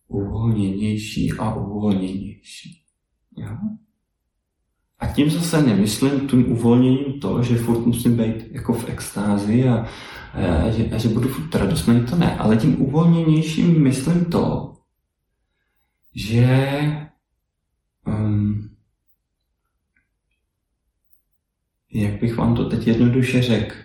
[0.08, 2.84] uvolněnější a uvolněnější.
[3.38, 3.58] Jo?
[5.00, 9.86] A tím zase nemyslím tím uvolněním to, že furt musím být jako v extázi a,
[10.34, 12.38] a, že, a že budu furt radostný, to ne.
[12.38, 14.74] Ale tím uvolněnějším myslím to,
[16.16, 16.82] že
[18.08, 18.49] um,
[21.94, 23.76] jak bych vám to teď jednoduše řekl,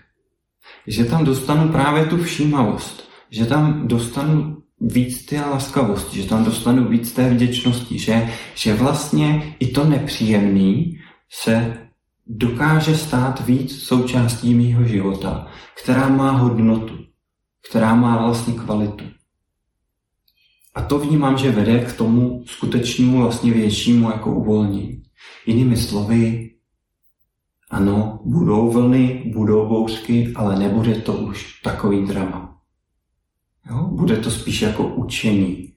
[0.87, 6.89] že tam dostanu právě tu všímavost, že tam dostanu víc té laskavosti, že tam dostanu
[6.89, 10.99] víc té vděčnosti, že, že vlastně i to nepříjemný
[11.31, 11.79] se
[12.27, 15.47] dokáže stát víc součástí mýho života,
[15.83, 16.99] která má hodnotu,
[17.69, 19.05] která má vlastně kvalitu.
[20.75, 25.03] A to vnímám, že vede k tomu skutečnému vlastně většímu jako uvolnění.
[25.47, 26.54] Jinými slovy,
[27.75, 32.57] ano, budou vlny, budou bouřky, ale nebude to už takový drama.
[33.71, 33.89] Jo?
[33.91, 35.73] Bude to spíš jako učení.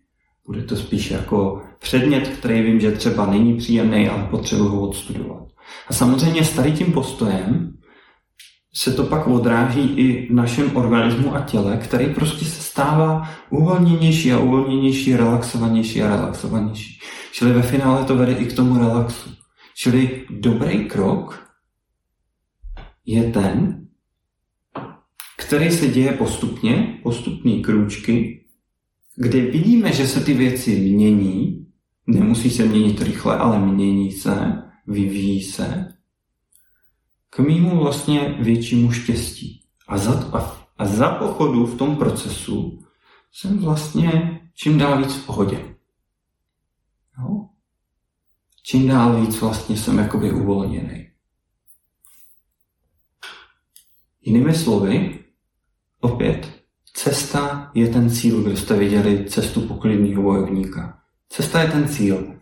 [0.45, 5.43] Bude to spíš jako předmět, který vím, že třeba není příjemný, ale potřebuji ho odstudovat.
[5.88, 7.74] A samozřejmě s tady tím postojem
[8.74, 14.34] se to pak odráží i v našem organismu a těle, který prostě se stává uvolněnější
[14.34, 17.00] a uvolněnější, relaxovanější a relaxovanější.
[17.32, 19.30] Čili ve finále to vede i k tomu relaxu.
[19.76, 21.47] Čili dobrý krok
[23.08, 23.88] je ten,
[25.38, 28.45] který se děje postupně, postupný krůčky,
[29.16, 31.68] kde vidíme, že se ty věci mění,
[32.08, 35.93] nemusí se měnit rychle, ale mění se, vyvíjí se,
[37.30, 39.64] k mýmu vlastně většímu štěstí.
[39.88, 42.80] A za, a, a za pochodu v tom procesu
[43.32, 45.76] jsem vlastně čím dál víc v pohodě.
[47.20, 47.47] Jo?
[48.64, 51.07] Čím dál víc vlastně jsem jakoby uvolněný.
[54.28, 55.20] Jinými slovy,
[56.00, 56.64] opět,
[56.94, 61.00] cesta je ten cíl, kdo jste viděli cestu poklidného bojovníka.
[61.30, 62.36] Cesta je ten cíl.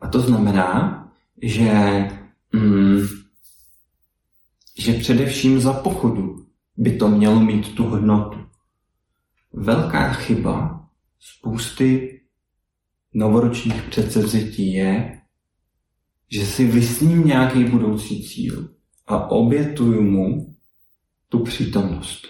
[0.00, 1.02] A to znamená,
[1.42, 1.72] že
[2.52, 3.00] mm,
[4.78, 6.46] že především za pochodu
[6.76, 8.38] by to mělo mít tu hodnotu.
[9.52, 10.86] Velká chyba
[11.20, 12.20] spousty
[13.14, 15.20] novoročních předsevzetí je,
[16.30, 18.68] že si vysním nějaký budoucí cíl
[19.06, 20.45] a obětuju mu
[21.28, 22.26] tu přítomnost.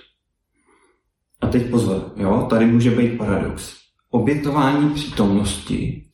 [1.41, 3.75] A teď pozor, jo, tady může být paradox.
[4.11, 6.09] Obětování přítomnosti,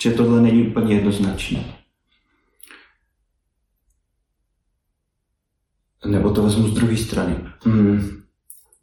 [0.00, 1.64] že tohle není úplně jednoznačné.
[6.06, 7.36] Nebo to vezmu z druhé strany.
[7.64, 8.18] Hmm.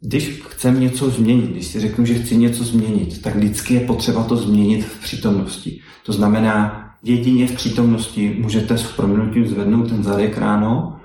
[0.00, 4.24] Když chcem něco změnit, když si řeknu, že chci něco změnit, tak vždycky je potřeba
[4.24, 5.80] to změnit v přítomnosti.
[6.04, 11.00] To znamená, jedině v přítomnosti můžete s proměnutím zvednout ten zadek ráno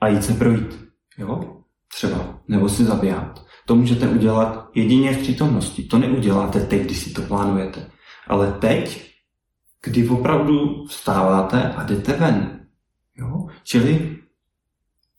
[0.00, 0.87] a jít se projít.
[1.18, 1.62] Jo?
[1.94, 2.40] Třeba.
[2.48, 3.44] Nebo si zabíhat.
[3.66, 5.82] To můžete udělat jedině v přítomnosti.
[5.82, 7.90] To neuděláte teď, když si to plánujete.
[8.26, 9.12] Ale teď,
[9.84, 12.60] kdy opravdu vstáváte a jdete ven.
[13.16, 13.46] Jo?
[13.64, 14.18] Čili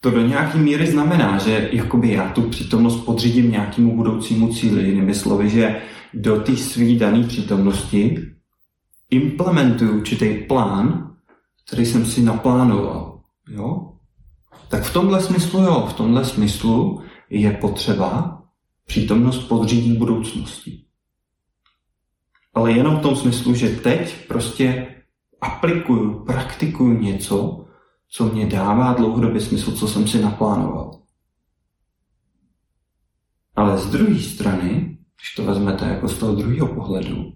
[0.02, 5.16] to do nějaké míry znamená, že jakoby já tu přítomnost podřídím nějakému budoucímu cíli, jinými
[5.16, 5.82] slovy, že
[6.14, 8.18] do té své dané přítomnosti
[9.10, 11.16] implementuju určitý plán,
[11.68, 13.22] který jsem si naplánoval.
[13.50, 13.94] Jo?
[14.70, 18.42] Tak v tomhle smyslu jo, v tomhle smyslu je potřeba
[18.86, 20.86] přítomnost podřídit budoucnosti.
[22.54, 24.96] Ale jenom v tom smyslu, že teď prostě
[25.42, 27.66] aplikuju, praktikuju něco,
[28.10, 31.02] co mě dává dlouhodobě smysl, co jsem si naplánoval.
[33.56, 37.34] Ale z druhé strany, když to vezmete jako z toho druhého pohledu,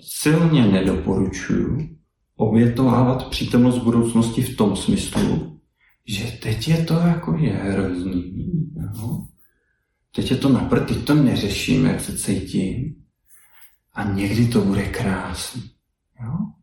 [0.00, 1.88] silně nedoporučuju
[2.36, 5.53] obětovávat přítomnost budoucnosti v tom smyslu,
[6.06, 8.32] že teď je to jako je hrozný.
[8.76, 9.28] No.
[10.14, 12.94] Teď je to napr, teď to neřeším, jak se cítím.
[13.92, 15.62] A někdy to bude krásný.
[16.24, 16.54] Jo?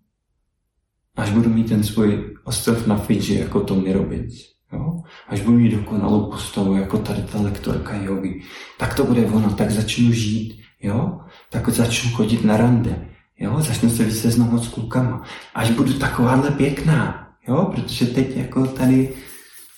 [1.16, 4.34] až budu mít ten svůj ostrov na Fidži jako Tony Robbins,
[4.74, 5.02] jo?
[5.28, 8.42] až budu mít dokonalou postavu jako tady ta lektorka jogy,
[8.78, 11.20] tak to bude ono, tak začnu žít, jo?
[11.50, 13.62] tak začnu chodit na rande, jo?
[13.62, 15.24] začnu se víc seznamovat s klukama,
[15.56, 17.72] až budu takováhle pěkná, jo?
[17.76, 19.14] protože teď jako tady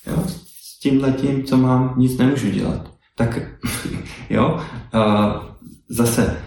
[0.07, 0.23] jo?
[0.27, 2.91] s tím letím, co mám, nic nemůžu dělat.
[3.15, 3.39] Tak
[4.29, 4.59] jo,
[4.93, 5.43] uh,
[5.89, 6.43] zase,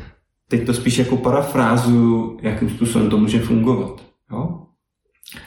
[0.48, 4.02] teď to spíš jako parafrázuju, jakým způsobem to může fungovat.
[4.32, 4.66] Jo?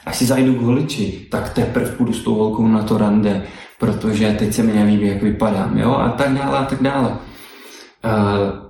[0.05, 3.47] Až si zajdu k voliči, tak teprve půjdu s tou volkou na to rande,
[3.80, 7.10] protože teď se mi nelíbí, jak vypadám, jo, a tak dále, a tak dále.
[7.10, 8.70] Uh,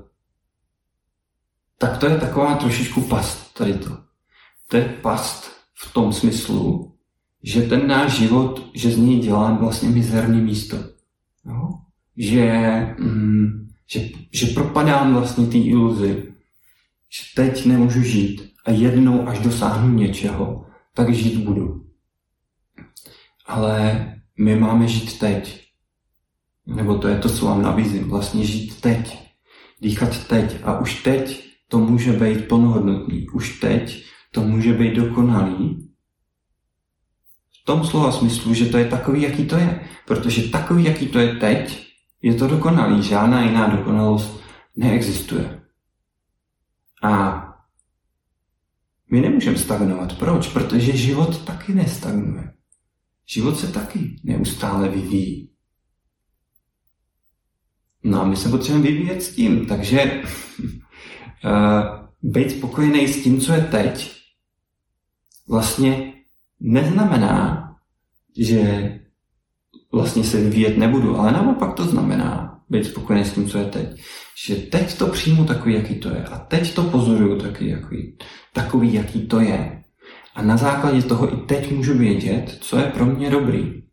[1.77, 3.97] tak to je taková trošičku past, tady to.
[4.67, 6.88] To je past v tom smyslu,
[7.43, 10.77] že ten náš život, že z něj dělám vlastně mizerný místo.
[11.45, 11.69] Jo?
[12.17, 12.51] Že,
[12.99, 16.33] mm, že, že propadám vlastně té iluzi,
[17.09, 21.85] že teď nemůžu žít a jednou, až dosáhnu něčeho, tak žít budu.
[23.45, 24.05] Ale
[24.39, 25.69] my máme žít teď.
[26.67, 28.09] Nebo to je to, co vám nabízím.
[28.09, 29.19] Vlastně žít teď.
[29.81, 30.57] Dýchat teď.
[30.63, 33.29] A už teď to může být plnohodnotný.
[33.29, 35.88] Už teď to může být dokonalý.
[37.69, 39.89] Tom slova smyslu, že to je takový, jaký to je.
[40.05, 41.87] Protože takový, jaký to je teď,
[42.21, 43.03] je to dokonalý.
[43.03, 44.41] Žádná jiná dokonalost
[44.75, 45.61] neexistuje.
[47.03, 47.43] A
[49.11, 50.17] my nemůžeme stagnovat.
[50.17, 50.47] Proč?
[50.47, 52.53] Protože život taky nestagnuje.
[53.25, 55.51] Život se taky neustále vyvíjí.
[58.03, 60.23] No a my se potřebujeme vyvíjet s tím, takže
[60.63, 60.71] uh,
[62.31, 64.21] být spokojený s tím, co je teď,
[65.47, 66.13] vlastně
[66.59, 67.58] neznamená,
[68.39, 68.99] že
[69.91, 73.99] vlastně se vyvíjet nebudu, ale naopak to znamená být spokojený s tím, co je teď
[74.47, 76.23] že teď to přijmu takový, jaký to je.
[76.23, 78.17] A teď to pozoruju taky, jaký,
[78.53, 79.83] takový, jaký to je.
[80.35, 83.83] A na základě toho i teď můžu vědět, co je pro mě dobrý.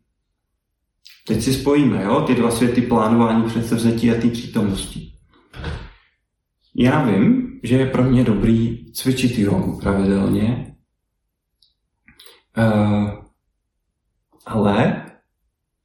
[1.27, 5.11] Teď si spojíme, jo, ty dva světy plánování, předsevzetí a ty přítomnosti.
[6.75, 10.75] Já vím, že je pro mě dobrý cvičit jogu pravidelně,
[12.57, 13.26] uh,
[14.47, 15.05] ale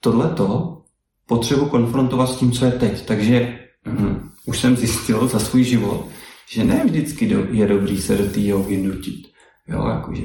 [0.01, 0.79] tohleto
[1.27, 3.07] potřebu konfrontovat s tím, co je teď.
[3.07, 6.09] Takže uh, už jsem zjistil za svůj život,
[6.51, 9.27] že ne vždycky je dobrý se do té jogy nutit.
[9.69, 10.23] Jo, jakože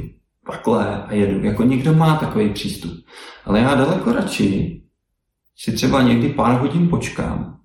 [0.51, 1.43] takhle a jedu.
[1.45, 2.91] Jako někdo má takový přístup.
[3.45, 4.81] Ale já daleko radši
[5.57, 7.59] si třeba někdy pár hodin počkám,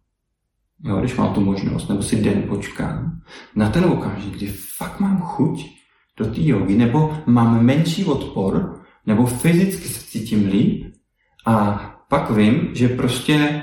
[0.85, 3.21] jo, když mám tu možnost, nebo si den počkám,
[3.55, 4.47] na ten okamžik, kdy
[4.77, 5.67] fakt mám chuť
[6.17, 8.72] do té jogy, nebo mám menší odpor,
[9.07, 10.95] nebo fyzicky se cítím líp
[11.47, 13.63] a pak vím, že prostě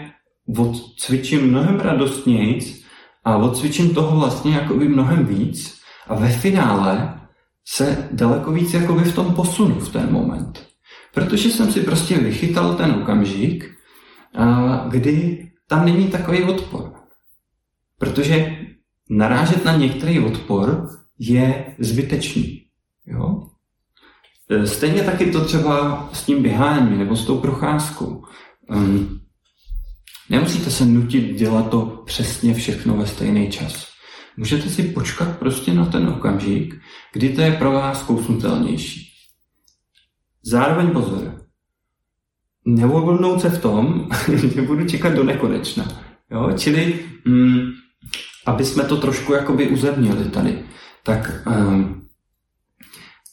[0.58, 2.84] odcvičím mnohem radostnějc
[3.24, 7.20] a odcvičím toho vlastně jakoby mnohem víc a ve finále
[7.66, 10.68] se daleko víc jakoby v tom posunu v ten moment.
[11.14, 13.72] Protože jsem si prostě vychytal ten okamžik,
[14.90, 16.94] kdy tam není takový odpor.
[17.98, 18.58] Protože
[19.10, 20.88] narážet na některý odpor
[21.20, 22.66] je zbytečný.
[23.06, 23.39] Jo?
[24.50, 28.24] E, stejně taky to třeba s tím běháním nebo s tou procházkou.
[28.70, 29.20] Um,
[30.30, 33.88] nemusíte se nutit dělat to přesně všechno ve stejný čas.
[34.38, 36.76] Můžete si počkat prostě na ten okamžik,
[37.14, 39.10] kdy to je pro vás kousnutelnější.
[40.44, 41.46] Zároveň pozor,
[42.66, 44.10] nevolnout se v tom,
[44.54, 45.88] že budu čekat do nekonečna.
[46.32, 46.50] Jo?
[46.58, 47.72] Čili, mm,
[48.46, 50.64] aby jsme to trošku jakoby uzemnili tady,
[51.04, 51.99] tak um,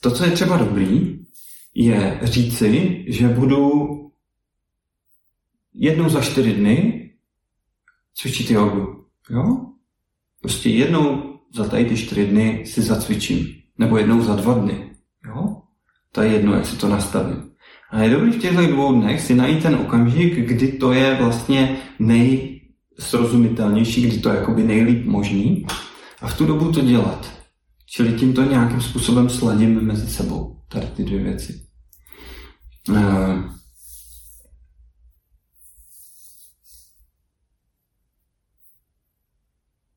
[0.00, 1.18] to, co je třeba dobrý,
[1.74, 3.82] je říci, že budu
[5.74, 7.10] jednou za čtyři dny
[8.14, 9.04] cvičit jogu.
[9.30, 9.66] Jo?
[10.40, 11.22] Prostě jednou
[11.54, 13.54] za tady ty čtyři dny si zacvičím.
[13.78, 14.90] Nebo jednou za dva dny.
[15.26, 15.56] Jo?
[16.12, 17.50] To je jedno, jak si to nastavím.
[17.90, 21.78] A je dobrý v těchto dvou dnech si najít ten okamžik, kdy to je vlastně
[21.98, 25.66] nejsrozumitelnější, kdy to je jakoby nejlíp možný
[26.20, 27.35] a v tu dobu to dělat.
[27.96, 31.66] Čili tímto nějakým způsobem sladíme mezi sebou tady ty dvě věci.
[32.88, 32.96] Uh,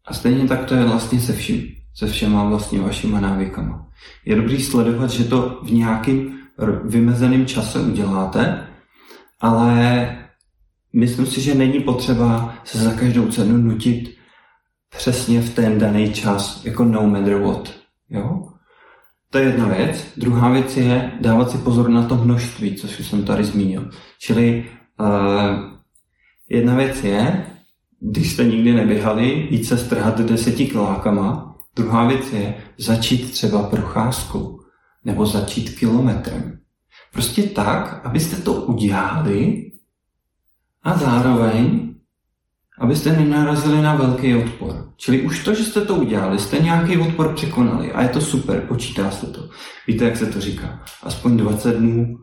[0.05, 3.89] A stejně tak to je vlastně se vším, se všema vlastně vašima návykama.
[4.25, 6.39] Je dobrý sledovat, že to v nějakým
[6.83, 8.67] vymezeném čase uděláte,
[9.39, 10.29] ale
[10.93, 14.17] myslím si, že není potřeba se za každou cenu nutit
[14.97, 17.78] přesně v ten daný čas, jako no matter what.
[18.09, 18.41] Jo?
[19.29, 20.07] To je jedna věc.
[20.17, 23.89] Druhá věc je dávat si pozor na to množství, což jsem tady zmínil.
[24.19, 24.65] Čili
[24.99, 25.07] uh,
[26.49, 27.45] jedna věc je,
[27.99, 31.55] když jste nikdy neběhali, jít se strhat deseti kilákama.
[31.75, 34.59] Druhá věc je začít třeba procházkou
[35.05, 36.59] nebo začít kilometrem.
[37.13, 39.71] Prostě tak, abyste to udělali
[40.83, 41.88] a zároveň,
[42.79, 44.93] abyste nenarazili na velký odpor.
[44.97, 48.61] Čili už to, že jste to udělali, jste nějaký odpor překonali a je to super,
[48.61, 49.49] počítá se to.
[49.87, 50.83] Víte, jak se to říká?
[51.03, 52.17] Aspoň 20 dnů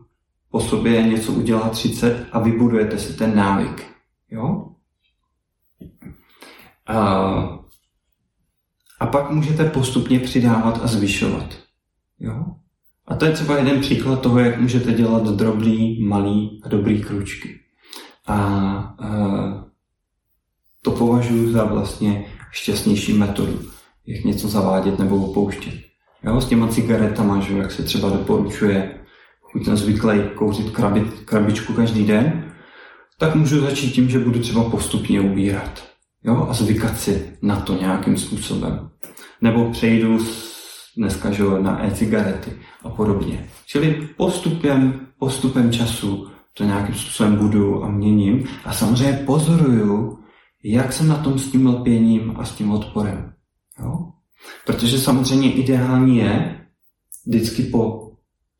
[0.51, 3.85] po sobě něco udělat 30 a vybudujete si ten návyk.
[4.31, 4.65] Jo?
[6.87, 6.97] A,
[8.99, 11.55] a pak můžete postupně přidávat a zvyšovat.
[12.19, 12.45] Jo?
[13.07, 17.59] A to je třeba jeden příklad toho, jak můžete dělat drobný, malý a dobrý kručky.
[18.27, 18.35] A,
[18.99, 19.67] a
[20.87, 23.59] to považuji za vlastně šťastnější metodu,
[24.05, 25.73] jak něco zavádět nebo opouštět.
[26.23, 28.99] Jo, s těma cigaretama, že, jak se třeba doporučuje,
[29.41, 32.53] pokud jsem zvyklý kouřit krabit, krabičku každý den,
[33.19, 35.83] tak můžu začít tím, že budu třeba postupně ubírat.
[36.23, 38.89] Jo, a zvykat si na to nějakým způsobem.
[39.41, 40.19] Nebo přejdu
[40.97, 42.51] dneska že, na e-cigarety
[42.83, 43.49] a podobně.
[43.65, 48.47] Čili postupem, postupem času to nějakým způsobem budu a měním.
[48.65, 50.16] A samozřejmě pozoruju,
[50.63, 53.33] jak jsem na tom s tím lpěním a s tím odporem.
[53.79, 54.11] Jo?
[54.65, 56.61] Protože samozřejmě ideální je
[57.25, 58.11] vždycky po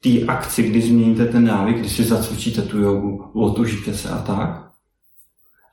[0.04, 4.72] té akci, kdy změníte ten návyk, když si zacvičíte tu jogu, otužíte se a tak,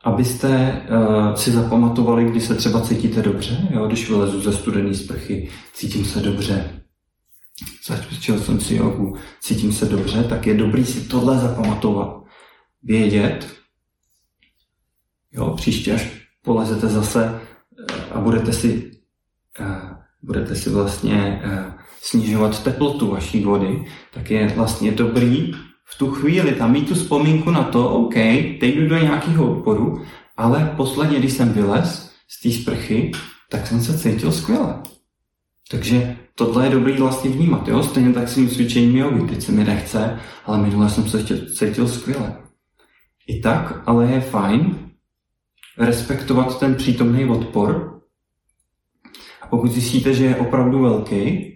[0.04, 3.86] abyste uh, si zapamatovali, kdy se třeba cítíte dobře, jo?
[3.86, 6.80] když vylezu ze studené sprchy, cítím se dobře,
[7.86, 12.24] začal jsem si jogu, cítím se dobře, tak je dobrý si tohle zapamatovat,
[12.82, 13.46] vědět,
[15.34, 16.06] jo, příště až
[16.44, 18.90] polezete zase uh, a budete si,
[19.60, 19.66] uh,
[20.22, 25.52] budete si vlastně uh, snižovat teplotu vaší vody, tak je vlastně dobrý
[25.84, 28.14] v tu chvíli tam mít tu vzpomínku na to, OK,
[28.60, 30.04] teď jdu do nějakého odporu,
[30.36, 33.12] ale posledně, když jsem vylez z té sprchy,
[33.50, 34.82] tak jsem se cítil skvěle.
[35.70, 37.82] Takže tohle je dobrý vlastně vnímat, jo?
[37.82, 39.28] Stejně tak svým cvičením jogy.
[39.28, 41.24] Teď se mi nechce, ale minule jsem se
[41.58, 42.36] cítil skvěle.
[43.26, 44.90] i tak, ale je fajn
[45.78, 48.00] respektovat ten přítomný odpor.
[49.40, 51.50] A pokud zjistíte, že je opravdu velký,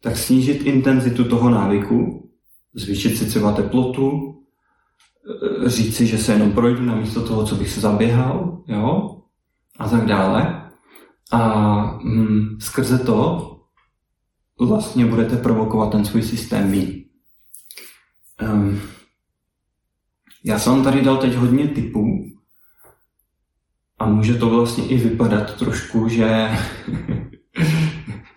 [0.00, 2.30] tak snížit intenzitu toho návyku,
[2.74, 4.36] zvýšit si třeba teplotu,
[5.66, 9.16] e, říct si, že se jenom projdu namísto toho, co bych se zaběhal, jo,
[9.78, 10.70] a tak dále.
[11.32, 13.46] A mm, skrze to
[14.60, 17.04] vlastně budete provokovat ten svůj systém vy.
[18.42, 18.80] Um,
[20.44, 22.30] já jsem vám tady dal teď hodně typů
[24.00, 26.50] a může to vlastně i vypadat trošku, že,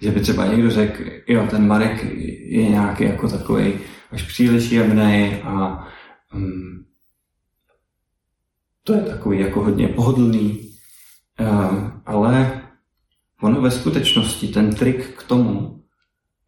[0.02, 2.04] že by třeba někdo řekl, jo, ten Marek
[2.46, 3.74] je nějaký jako takový
[4.12, 5.88] až příliš jemný a
[6.36, 6.86] um,
[8.84, 10.60] to je takový jako hodně pohodlný.
[11.40, 12.62] Um, ale
[13.42, 15.84] ono ve skutečnosti, ten trik k tomu,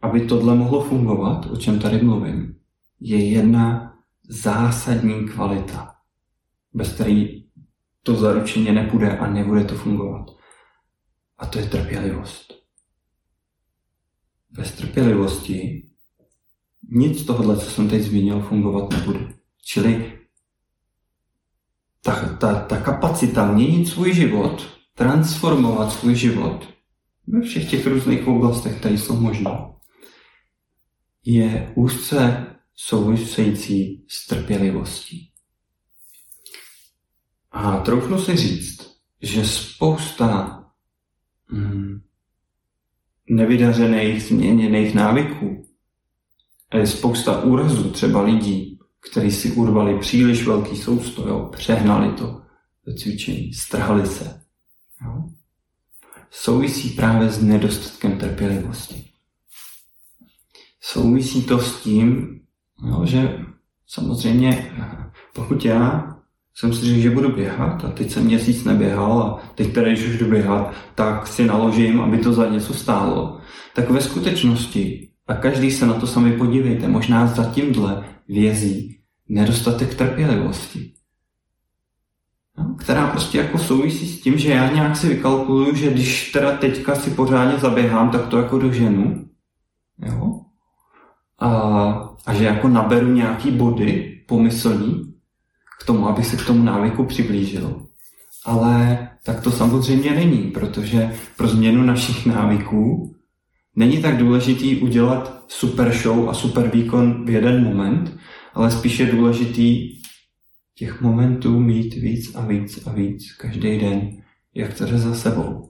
[0.01, 2.55] aby tohle mohlo fungovat, o čem tady mluvím,
[2.99, 3.93] je jedna
[4.29, 5.95] zásadní kvalita,
[6.73, 7.34] bez které
[8.05, 10.25] to zaručeně nepůjde a nebude to fungovat.
[11.37, 12.53] A to je trpělivost.
[14.49, 15.89] Bez trpělivosti
[16.89, 19.33] nic z tohohle, co jsem teď zmínil, fungovat nebude.
[19.65, 20.19] Čili
[22.01, 26.67] ta, ta, ta kapacita měnit svůj život, transformovat svůj život
[27.27, 29.51] ve všech těch různých oblastech, které jsou možné,
[31.25, 32.45] je úzce
[32.75, 35.34] související s trpělivostí.
[37.55, 40.63] A troufnu si říct, že spousta
[41.49, 42.01] hmm,
[43.29, 45.65] nevydařených, změněných návyků
[46.71, 48.79] a je spousta úrazů třeba lidí,
[49.11, 52.41] kteří si urvali příliš velký sousto, jo, přehnali to
[52.85, 54.41] ve cvičení, strhali se.
[55.05, 55.29] Jo.
[56.31, 59.11] Souvisí právě s nedostatkem trpělivosti.
[60.81, 62.39] Souvisí to s tím,
[62.89, 63.45] jo, že
[63.87, 64.75] samozřejmě
[65.33, 66.14] pokud já
[66.55, 70.07] jsem si řekl, že budu běhat a teď jsem měsíc neběhal a teď teda, když
[70.07, 73.39] už jdu běhat, tak si naložím, aby to za něco stálo.
[73.75, 78.99] Tak ve skutečnosti, a každý se na to sami podívejte, možná za tímhle vězí
[79.29, 80.91] nedostatek trpělivosti.
[82.57, 86.57] No, která prostě jako souvisí s tím, že já nějak si vykalkuluju, že když teda
[86.57, 89.25] teďka si pořádně zaběhám, tak to jako doženu.
[90.05, 90.39] Jo?
[91.39, 91.49] A,
[92.25, 95.14] a že jako naberu nějaký body pomyslný,
[95.81, 97.85] k tomu, aby se k tomu návyku přiblížil.
[98.45, 103.15] Ale tak to samozřejmě není, protože pro změnu našich návyků
[103.75, 108.17] není tak důležitý udělat super show a super výkon v jeden moment,
[108.53, 109.99] ale spíše je důležitý
[110.75, 114.11] těch momentů mít víc a víc a víc každý den,
[114.55, 115.69] jak jde za sebou.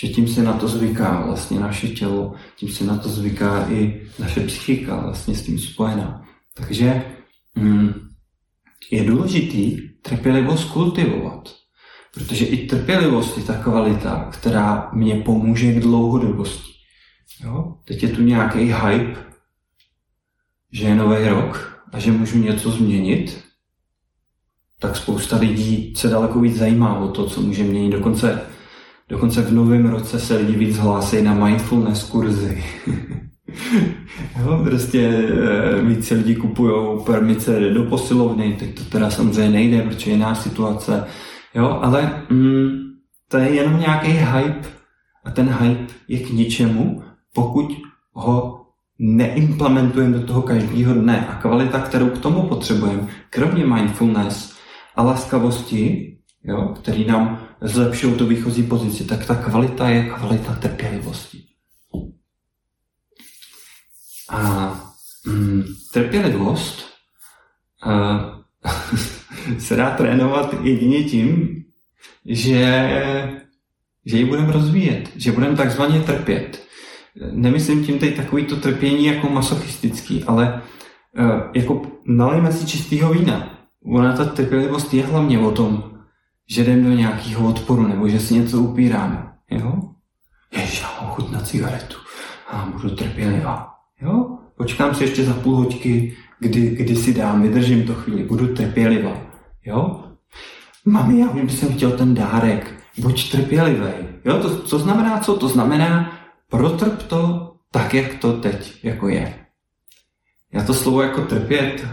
[0.00, 4.02] Že tím se na to zvyká vlastně naše tělo, tím se na to zvyká i
[4.18, 6.24] naše psychika vlastně s tím spojená.
[6.54, 7.04] Takže
[7.54, 8.09] mm,
[8.90, 11.54] je důležitý trpělivost kultivovat.
[12.14, 16.72] Protože i trpělivost je ta kvalita, která mě pomůže k dlouhodobosti.
[17.44, 17.74] Jo?
[17.84, 19.16] Teď je tu nějaký hype,
[20.72, 23.44] že je nový rok a že můžu něco změnit,
[24.78, 27.90] tak spousta lidí se daleko víc zajímá o to, co může měnit.
[27.90, 28.42] Dokonce,
[29.08, 32.64] dokonce v novém roce se lidi víc hlásí na mindfulness kurzy.
[34.42, 40.10] jo, prostě e, více lidí kupují permice do posilovny, teď to teda samozřejmě nejde, protože
[40.10, 41.04] je jiná situace,
[41.54, 42.70] jo, ale mm,
[43.28, 44.68] to je jenom nějaký hype
[45.24, 47.02] a ten hype je k ničemu,
[47.34, 47.76] pokud
[48.12, 48.60] ho
[48.98, 51.26] neimplementujeme do toho každého dne.
[51.26, 54.56] A kvalita, kterou k tomu potřebujeme, kromě mindfulness
[54.96, 61.49] a laskavosti, jo, který nám zlepšují tu výchozí pozici, tak ta kvalita je kvalita trpělivosti.
[64.30, 64.74] A
[65.26, 66.86] mm, trpělivost
[67.82, 68.20] a,
[69.58, 71.60] se dá trénovat jedině tím,
[72.26, 72.90] že,
[74.06, 76.64] že ji budeme rozvíjet, že budeme takzvaně trpět.
[77.32, 80.62] Nemyslím tím teď takový to trpění jako masochistický, ale
[81.18, 83.58] uh, jako nalejme si čistého vína.
[83.84, 85.90] Ona ta trpělivost je hlavně o tom,
[86.48, 89.32] že jdeme do nějakého odporu nebo že si něco upíráme.
[89.50, 89.80] Jo?
[90.52, 91.96] Ježiš, já mám chuť na cigaretu
[92.50, 93.69] a budu trpělivá.
[94.02, 94.38] Jo?
[94.56, 99.16] Počkám si ještě za půl hoďky, kdy, kdy si dám, vydržím to chvíli, budu trpělivá.
[99.64, 100.04] Jo?
[100.84, 103.90] Mami, já vím, že jsem chtěl ten dárek, buď trpělivý.
[104.24, 105.36] Jo, to, co znamená co?
[105.36, 106.12] To znamená,
[106.48, 109.34] protrp to tak, jak to teď jako je.
[110.52, 111.86] Já to slovo jako trpět,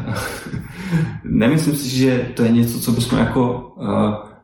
[1.23, 3.85] nemyslím si, že to je něco, co bychom jako uh,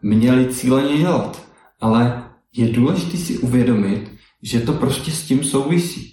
[0.02, 1.46] měli cíleně dělat,
[1.82, 2.24] ale
[2.56, 4.12] je důležité si uvědomit,
[4.42, 6.13] že to prostě s tím souvisí.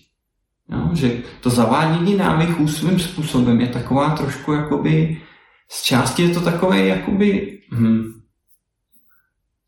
[0.72, 5.20] Jo, že to zavádění návyků svým způsobem je taková trošku jakoby
[5.68, 8.20] z části je to takové jakoby hm,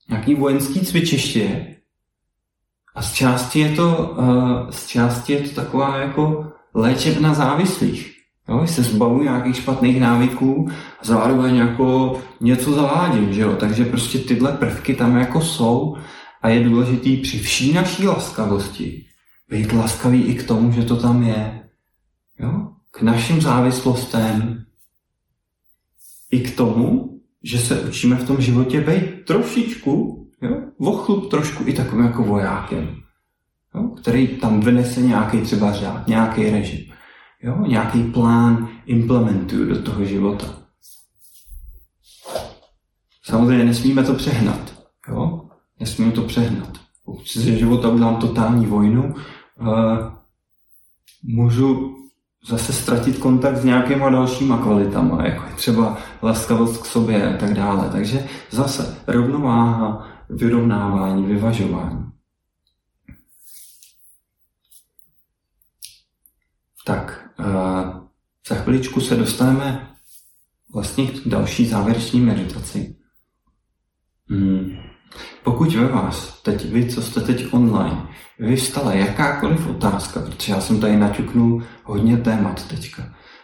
[0.09, 1.67] nějaký vojenský cvičiště
[2.95, 8.13] a z části je to, uh, z části je to taková jako léčebna závislých.
[8.49, 10.71] Jo, se zbavují nějakých špatných návyků
[11.01, 13.57] a zároveň jako něco zavádím, že jo?
[13.57, 15.97] Takže prostě tyhle prvky tam jako jsou
[16.43, 19.07] a je důležitý při vší naší laskavosti
[19.53, 21.69] být laskavý i k tomu, že to tam je.
[22.41, 22.69] Jo?
[22.91, 24.65] K našim závislostem,
[26.31, 30.57] i k tomu, že se učíme v tom životě být trošičku, jo?
[30.79, 32.97] vochlup trošku i takovým jako vojákem,
[33.75, 33.89] jo?
[33.89, 36.93] který tam vynese nějaký třeba řád, nějaký režim,
[37.43, 37.65] jo?
[37.67, 40.47] nějaký plán implementuju do toho života.
[43.25, 44.75] Samozřejmě nesmíme to přehnat.
[45.09, 45.49] Jo?
[45.81, 46.79] Nesmíme to přehnat.
[47.05, 49.15] Pokud si ze života udělám totální vojnu,
[51.23, 51.97] můžu
[52.49, 57.55] zase ztratit kontakt s nějakýma dalšíma kvalitama, jako je třeba laskavost k sobě a tak
[57.55, 57.91] dále.
[57.93, 62.13] Takže zase rovnováha, vyrovnávání, vyvažování.
[66.85, 68.03] Tak, uh,
[68.49, 69.91] za chviličku se dostaneme
[70.75, 72.97] vlastně k další závěrečné meditaci.
[74.29, 74.77] Hmm.
[75.45, 78.09] Pokud ve vás, teď vy, co jste teď online,
[78.43, 83.03] vyvstala jakákoliv otázka, protože já jsem tady naťuknul hodně témat teďka,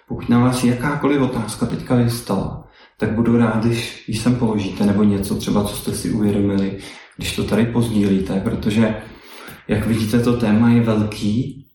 [0.09, 2.65] pokud na vás jakákoliv otázka teďka vyvstala,
[2.99, 6.79] tak budu rád, když, když sem položíte, nebo něco třeba, co jste si uvědomili,
[7.17, 8.97] když to tady pozdílíte, protože,
[9.69, 11.67] jak vidíte, to téma je velký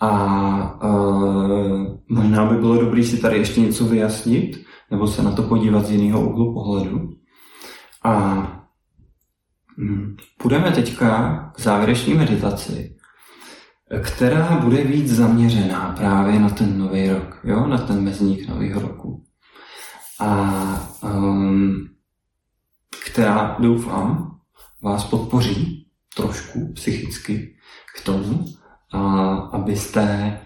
[0.00, 5.42] a uh, možná by bylo dobré si tady ještě něco vyjasnit, nebo se na to
[5.42, 7.08] podívat z jiného úhlu pohledu.
[8.04, 8.63] A.
[10.38, 12.96] Půjdeme teďka k závěrečné meditaci,
[14.02, 17.66] která bude víc zaměřená právě na ten nový rok, jo?
[17.66, 19.24] na ten mezník nového roku.
[20.20, 21.88] A um,
[23.06, 24.40] která, doufám,
[24.82, 27.56] vás podpoří trošku psychicky
[27.96, 28.44] k tomu,
[28.92, 30.38] a, abyste,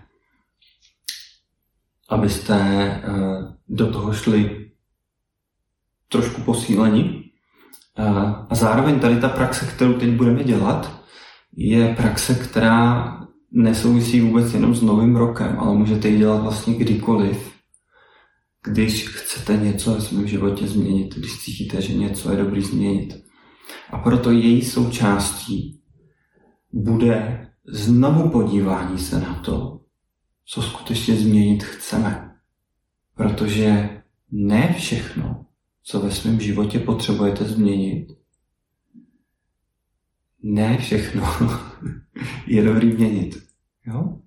[2.09, 2.57] abyste
[3.09, 4.71] uh, do toho šli
[6.09, 7.18] trošku posíleni,
[7.99, 11.03] a zároveň tady ta praxe, kterou teď budeme dělat,
[11.57, 13.19] je praxe, která
[13.53, 17.53] nesouvisí vůbec jenom s novým rokem, ale můžete ji dělat vlastně kdykoliv,
[18.65, 23.25] když chcete něco ve svém životě změnit, když cítíte, že něco je dobrý změnit.
[23.91, 25.81] A proto její součástí
[26.73, 29.81] bude znovu podívání se na to,
[30.47, 32.35] co skutečně změnit chceme.
[33.15, 33.91] Protože
[34.31, 35.45] ne všechno,
[35.89, 38.09] co ve svém životě potřebujete změnit.
[40.43, 41.23] Ne všechno
[42.47, 43.43] je dobrý měnit.
[43.87, 44.19] Jo?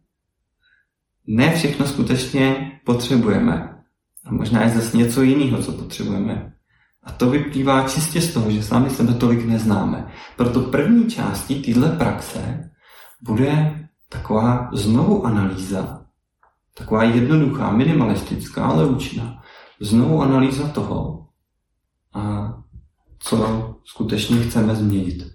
[1.28, 3.84] Ne všechno skutečně potřebujeme.
[4.26, 6.54] A možná je zase něco jiného, co potřebujeme.
[7.04, 10.12] A to vyplývá čistě z toho, že sami sebe tolik neznáme.
[10.38, 12.72] Proto první částí téhle praxe
[13.22, 13.80] bude
[14.10, 16.06] taková znovu analýza,
[16.78, 19.44] taková jednoduchá, minimalistická, ale účinná.
[19.80, 21.22] Znovu analýza toho,
[22.14, 22.54] a
[23.20, 25.32] co skutečně chceme změnit.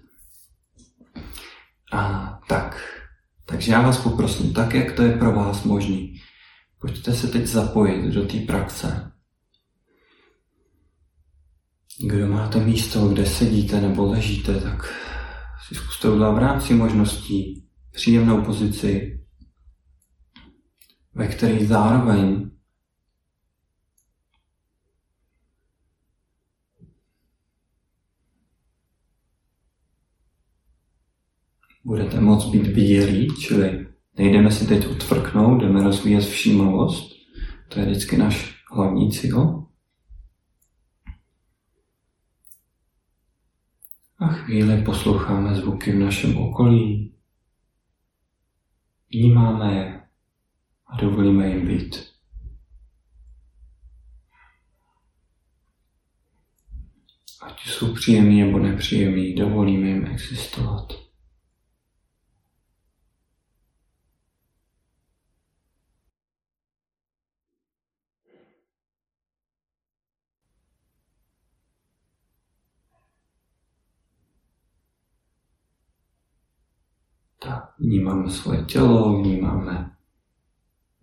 [1.93, 2.81] A tak,
[3.45, 6.21] takže já vás poprosím, tak jak to je pro vás možný,
[6.81, 9.11] pojďte se teď zapojit do té praxe.
[11.99, 14.93] Kdo máte místo, kde sedíte nebo ležíte, tak
[15.67, 19.23] si zkuste udělat v rámci možností příjemnou pozici,
[21.13, 22.51] ve které zároveň
[31.87, 33.87] budete moct být bílí, čili
[34.17, 37.11] nejdeme si teď utvrknout, jdeme rozvíjet všímavost.
[37.67, 39.63] To je vždycky náš hlavní cíl.
[44.19, 47.13] A chvíli posloucháme zvuky v našem okolí,
[49.13, 50.01] vnímáme je
[50.87, 52.13] a dovolíme jim být.
[57.41, 61.06] Ať jsou příjemný nebo nepříjemný, dovolíme jim existovat.
[77.79, 79.91] Vnímáme svoje tělo, vnímáme,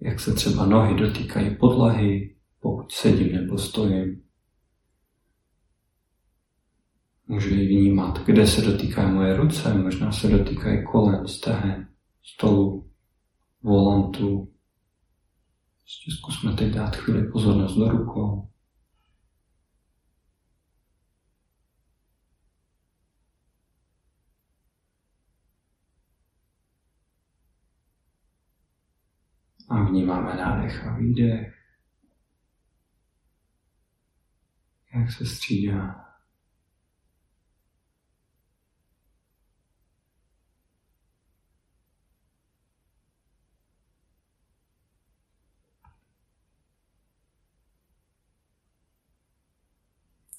[0.00, 4.22] jak se třeba nohy dotýkají podlahy, pokud sedím nebo stojím.
[7.26, 11.88] Můžu i vnímat, kde se dotýkají moje ruce, možná se dotýkají kolen, stehen,
[12.22, 12.90] stolu,
[13.62, 14.52] volantu.
[15.80, 18.48] Prostě zkusme teď dát chvíli pozornost do rukou.
[29.74, 31.54] A vnímáme nádech a výdech.
[34.94, 36.04] Jak se střídá.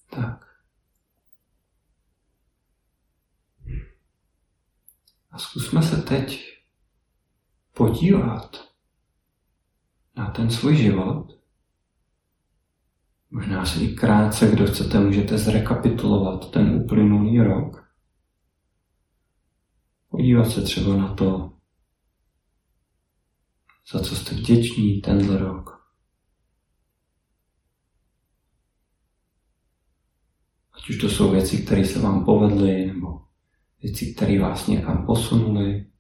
[0.10, 0.46] Tak.
[5.32, 6.60] A zkusme se teď
[7.74, 8.75] podívat
[10.18, 11.40] na ten svůj život.
[13.32, 17.94] Možná si i krátce, kdo chcete, můžete zrekapitulovat ten uplynulý rok.
[20.10, 21.54] Podívat se třeba na to,
[23.92, 25.86] za co jste vděční tenhle rok.
[30.74, 33.22] Ať už to jsou věci, které se vám povedly, nebo
[33.82, 35.92] věci, které vás někam posunuly,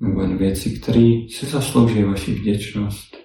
[0.00, 3.16] nebo jen věci, které si zaslouží vaši vděčnost.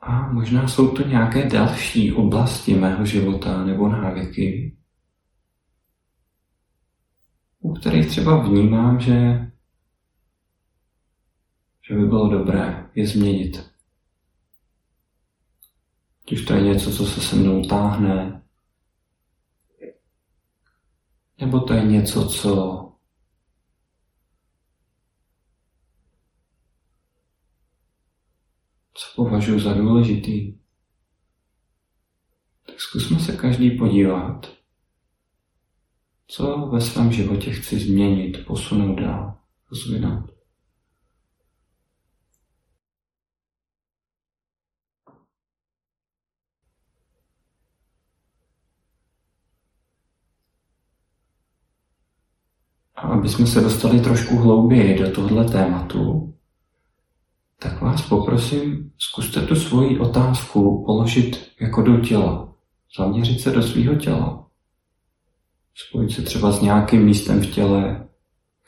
[0.00, 4.76] A možná jsou to nějaké další oblasti mého života nebo návyky,
[7.62, 9.50] u kterých třeba vnímám, že,
[11.88, 13.72] že by bylo dobré je změnit.
[16.28, 18.42] Když to je něco, co se se mnou táhne,
[21.40, 22.78] nebo to je něco, co
[28.94, 30.58] co považuji za důležitý,
[32.66, 34.61] tak zkusme se každý podívat,
[36.32, 39.34] co ve svém životě chci změnit, posunout dál,
[39.70, 40.30] rozvinout.
[52.94, 56.34] A aby jsme se dostali trošku hlouběji do tohle tématu,
[57.58, 62.54] tak vás poprosím, zkuste tu svoji otázku položit jako do těla.
[62.98, 64.41] Zaměřit se do svého těla.
[65.74, 68.08] Spojit se třeba s nějakým místem v těle,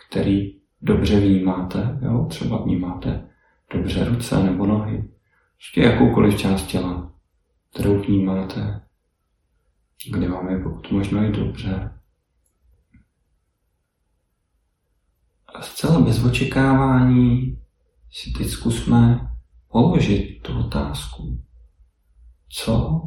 [0.09, 2.27] který dobře vnímáte, jo?
[2.29, 3.29] třeba vnímáte
[3.73, 5.09] dobře ruce nebo nohy,
[5.57, 7.13] prostě jakoukoliv část těla,
[7.71, 8.81] kterou vnímáte,
[10.11, 12.01] kde vám je pokud možno i dobře.
[15.55, 17.59] A zcela bez očekávání
[18.11, 19.31] si teď zkusme
[19.69, 21.45] položit tu otázku.
[22.49, 23.03] Co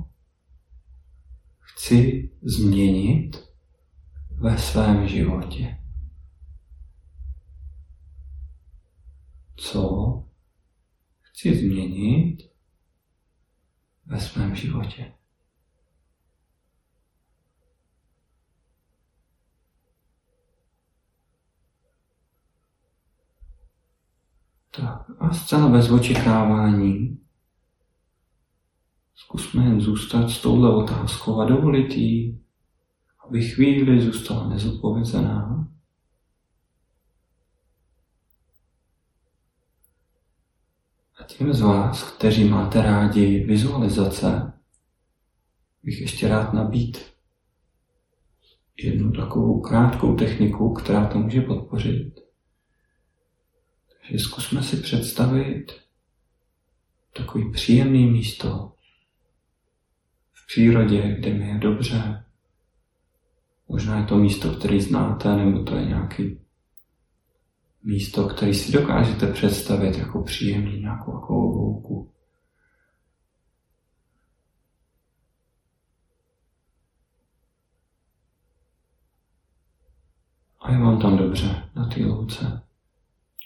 [1.59, 3.46] chci změnit
[4.37, 5.77] ve svém životě.
[9.55, 10.23] Co
[11.21, 12.51] chci změnit
[14.05, 15.13] ve svém životě.
[24.71, 27.19] Tak a zcela bez očekávání
[29.15, 32.46] zkusme jen zůstat s touhle otázkou a dovolit jí
[33.27, 35.67] aby chvíli zůstala nezodpovězená.
[41.19, 44.53] A těm z vás, kteří máte rádi vizualizace,
[45.83, 46.97] bych ještě rád nabít
[48.77, 52.19] jednu takovou krátkou techniku, která to může podpořit.
[54.01, 55.81] Takže zkusme si představit
[57.13, 58.73] takový příjemný místo
[60.33, 62.26] v přírodě, kde mi je dobře,
[63.67, 66.39] Možná je to místo, které znáte, nebo to je nějaký
[67.83, 72.11] místo, který si dokážete představit jako příjemný, nějakou takovou louku.
[80.59, 82.61] A je vám tam dobře na té louce.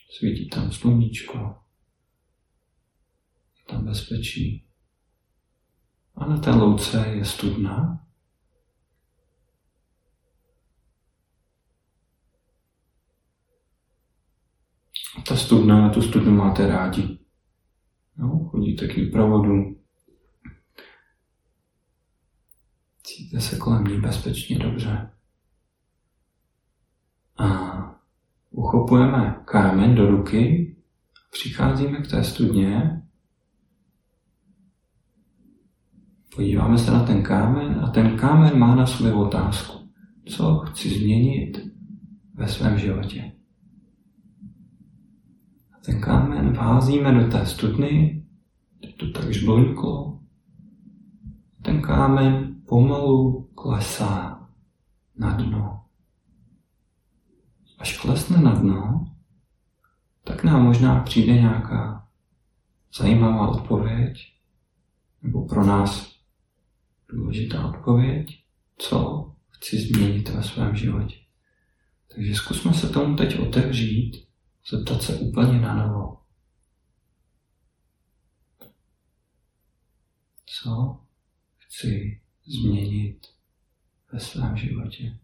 [0.10, 1.38] Svítí tam sluníčko.
[3.58, 4.66] Je tam bezpečí.
[6.16, 8.06] A na té louce je studna,
[15.28, 17.20] ta studna, tu studnu máte rádi.
[18.18, 19.78] No, chodíte k ní provodu,
[23.04, 25.10] cítíte se kolem ní bezpečně dobře.
[27.38, 27.48] A
[28.50, 30.76] uchopujeme kámen do ruky,
[31.32, 33.02] přicházíme k té studně,
[36.36, 39.90] podíváme se na ten kámen a ten kámen má na svou otázku.
[40.26, 41.60] Co chci změnit
[42.34, 43.41] ve svém životě?
[45.86, 48.24] Ten kámen vházíme do té studny,
[48.82, 50.20] teď to tak žblnklo.
[51.62, 54.48] Ten kámen pomalu klesá
[55.16, 55.86] na dno.
[57.80, 59.06] Až klesne na dno,
[60.24, 62.08] tak nám možná přijde nějaká
[62.98, 64.34] zajímavá odpověď,
[65.24, 66.16] nebo pro nás
[67.10, 68.44] důležitá odpověď,
[68.78, 71.16] co chci změnit ve svém životě.
[72.16, 74.31] Takže zkusme se tomu teď otevřít,
[74.70, 76.22] zeptat se úplně na novo.
[80.46, 81.00] Co
[81.58, 83.28] chci změnit
[84.12, 85.20] ve svém životě?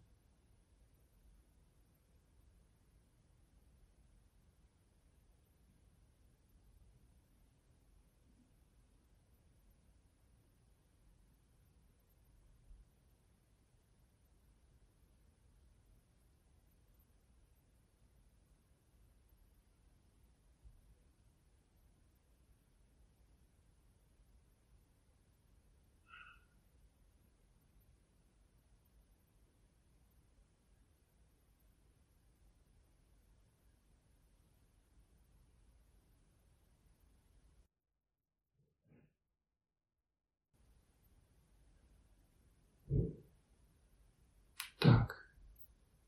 [44.80, 45.14] Tak.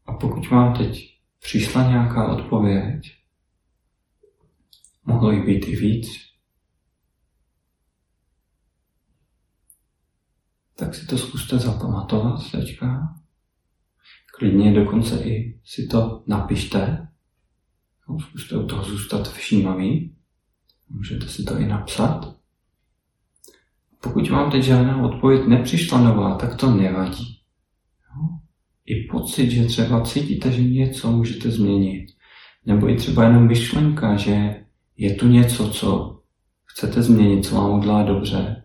[0.05, 3.17] A pokud vám teď přišla nějaká odpověď,
[5.05, 6.07] mohlo jí být i víc,
[10.75, 13.15] tak si to zkuste zapamatovat teďka.
[14.37, 17.07] Klidně dokonce i si to napište.
[18.19, 20.15] Zkuste u toho zůstat všímavý.
[20.89, 22.35] Můžete si to i napsat.
[24.03, 27.38] Pokud vám teď žádná odpověď nepřišla nová, tak to nevadí
[28.89, 32.09] i pocit, že třeba cítíte, že něco můžete změnit.
[32.65, 34.65] Nebo i třeba jenom myšlenka, že
[34.97, 36.19] je tu něco, co
[36.65, 38.63] chcete změnit, co vám udělá dobře,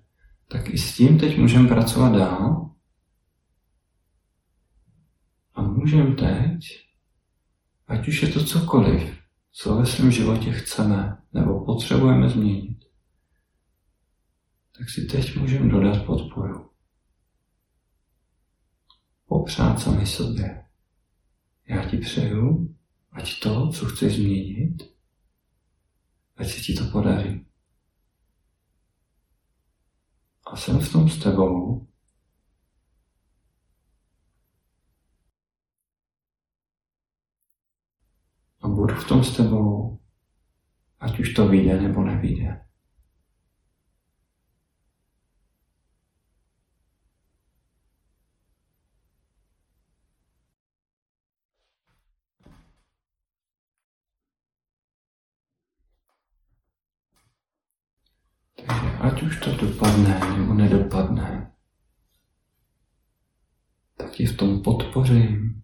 [0.49, 2.71] tak i s tím teď můžeme pracovat dál.
[5.55, 6.61] A můžeme teď,
[7.87, 9.19] ať už je to cokoliv,
[9.53, 12.79] co ve svém životě chceme nebo potřebujeme změnit,
[14.79, 16.74] tak si teď můžeme dodat podporu
[19.27, 20.65] popřát sami sobě.
[21.69, 22.77] Já ti přeju,
[23.13, 24.83] ať to, co chceš změnit,
[26.37, 27.47] ať se ti to podaří.
[30.47, 31.87] A jsem v tom s tebou.
[38.61, 40.01] A budu v tom s tebou,
[41.01, 42.64] ať už to vyjde nebo nevyjde.
[59.05, 61.53] Ať už to dopadne nebo nedopadne,
[63.97, 65.63] tak ti v tom podpořím.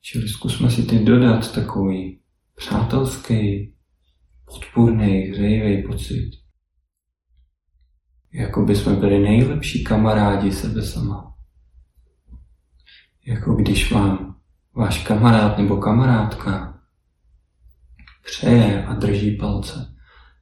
[0.00, 2.20] Čili zkusme si teď dodat takový
[2.54, 3.74] přátelský,
[4.44, 6.30] podpůrný, hřejivý pocit.
[8.32, 11.34] Jako by jsme byli nejlepší kamarádi sebe sama.
[13.26, 14.40] Jako když vám
[14.74, 16.77] váš kamarád nebo kamarádka
[18.30, 19.94] přeje a drží palce.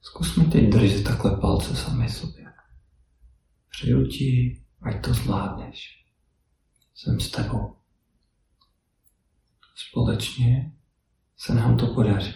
[0.02, 2.52] Zkusme teď držet takhle palce sami sobě.
[3.70, 6.04] Přeju ti, ať to zvládneš.
[6.94, 7.76] Jsem s tebou.
[9.74, 10.72] Společně
[11.36, 12.34] se nám to podaří.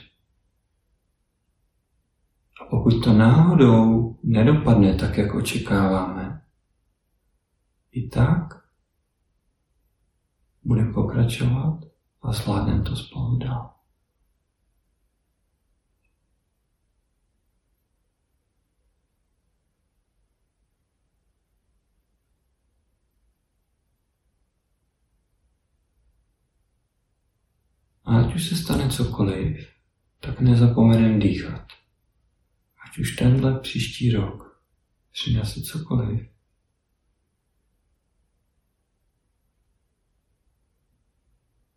[2.61, 6.43] A pokud to náhodou nedopadne tak, jak očekáváme,
[7.93, 8.65] i tak
[10.63, 11.81] budeme pokračovat
[12.23, 13.80] a zvládneme to spolu dál.
[28.11, 29.69] A ať už se stane cokoliv,
[30.21, 31.67] tak nezapomenem dýchat.
[32.87, 34.63] Ať už tenhle příští rok
[35.11, 36.29] přinese cokoliv.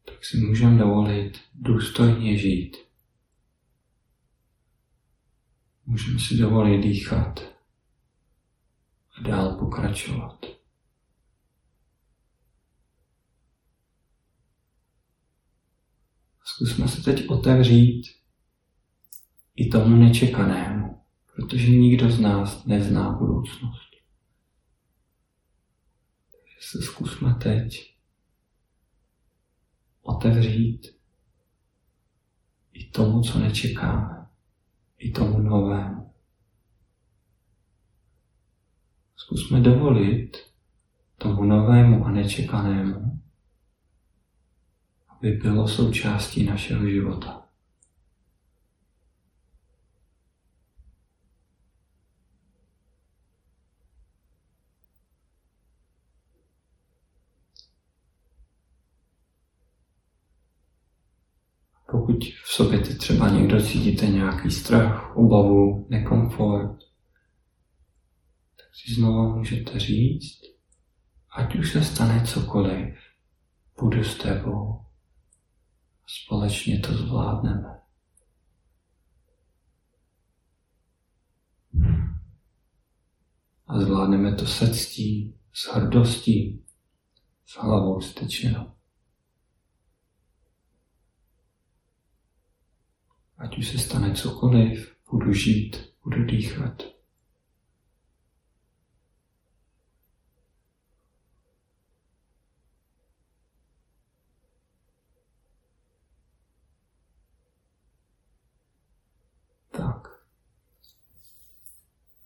[0.06, 2.78] Tak si můžeme dovolit důstojně žít.
[5.86, 7.40] Můžeme si dovolit dýchat
[9.18, 10.63] a dál pokračovat.
[16.64, 18.08] Zkusme se teď otevřít
[19.56, 21.02] i tomu nečekanému,
[21.36, 23.90] protože nikdo z nás nezná budoucnost.
[26.32, 27.96] Takže se zkusme teď
[30.02, 30.96] otevřít
[32.74, 34.28] i tomu, co nečekáme,
[34.98, 36.14] i tomu novému.
[39.16, 40.38] Zkusme dovolit
[41.18, 43.23] tomu novému a nečekanému,
[45.24, 47.48] aby bylo součástí našeho života.
[61.92, 66.78] Pokud v sobě ty třeba někdo cítíte nějaký strach, obavu, nekomfort,
[68.58, 70.40] tak si znovu můžete říct,
[71.32, 72.96] ať už se stane cokoliv,
[73.80, 74.83] budu s tebou.
[76.06, 77.82] Společně to zvládneme.
[83.68, 86.66] A zvládneme to se ctí, s hrdostí,
[87.46, 88.72] s hlavou styčenou.
[93.38, 96.84] Ať už se stane cokoliv, budu žít, budu dýchat.
[109.72, 110.08] Tak.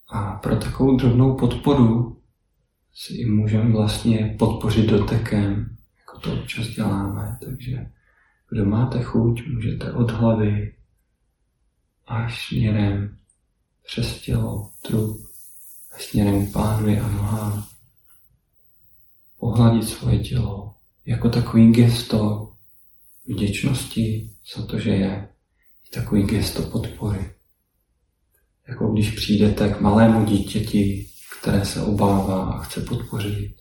[0.10, 2.22] A pro takovou drobnou podporu
[2.94, 7.38] si i můžeme vlastně podpořit dotekem, jako to občas děláme.
[7.44, 7.92] Takže
[8.50, 10.76] kdo máte chuť, můžete od hlavy
[12.08, 13.18] až směrem
[13.86, 15.28] přes tělo, trup,
[15.96, 17.66] a směrem k pánvi a nohám.
[19.40, 20.76] Pohladit svoje tělo
[21.06, 22.52] jako takový gesto
[23.26, 25.30] vděčnosti za to, že je
[25.94, 27.37] takový gesto podpory.
[28.98, 31.10] Když přijdete k malému dítěti,
[31.40, 33.56] které se obává a chce podpořit,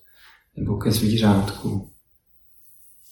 [0.57, 1.93] nebo ke zvířátku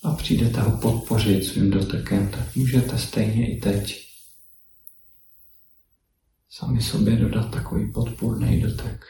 [0.05, 4.07] a přijdete ho podpořit svým dotekem, tak můžete stejně i teď
[6.51, 9.05] sami sobě dodat takový podpůrný dotek.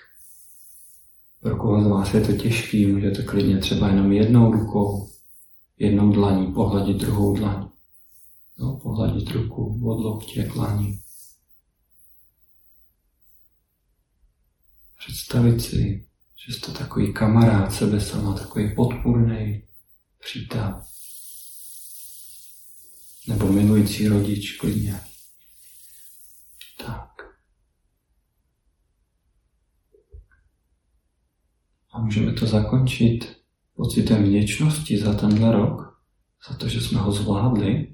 [1.41, 5.09] Pro koho z vás je to těžký, můžete klidně třeba jenom jednou rukou,
[5.79, 7.69] jednou dlaní pohladit druhou dlaň.
[8.59, 11.04] No, pohladit ruku od loktě k dlaní.
[15.07, 16.09] Představit si,
[16.47, 19.63] že jste takový kamarád sebe sama, takový podpůrný
[20.19, 20.83] přítel.
[23.29, 25.01] Nebo milující rodič klidně.
[26.87, 27.11] Tak.
[31.93, 33.37] A můžeme to zakončit
[33.75, 36.03] pocitem vděčnosti za tenhle rok,
[36.49, 37.94] za to, že jsme ho zvládli.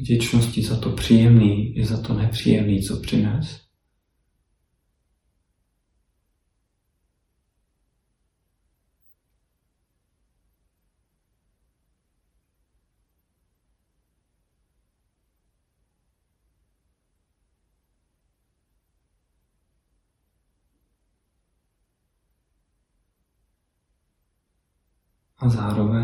[0.00, 3.60] Vděčnosti za to příjemný i za to nepříjemný, co přines.
[25.38, 25.99] A zároveň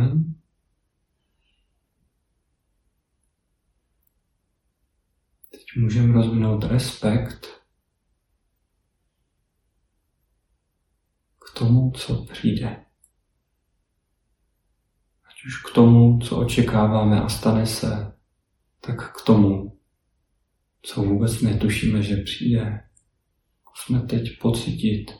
[5.76, 7.46] můžeme rozvinout respekt
[11.38, 12.84] k tomu, co přijde.
[15.24, 18.12] Ať už k tomu, co očekáváme a stane se,
[18.80, 19.78] tak k tomu,
[20.82, 22.82] co vůbec netušíme, že přijde.
[23.74, 25.10] Jsme teď pocítit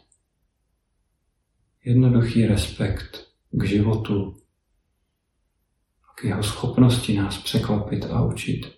[1.85, 4.37] jednoduchý respekt k životu,
[6.16, 8.77] k jeho schopnosti nás překvapit a učit.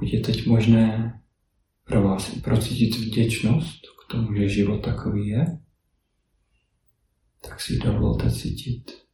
[0.00, 1.22] Pokud je teď možné
[1.84, 5.60] pro vás procítit vděčnost k tomu, že život takový je,
[7.40, 9.06] tak si dovolte cítit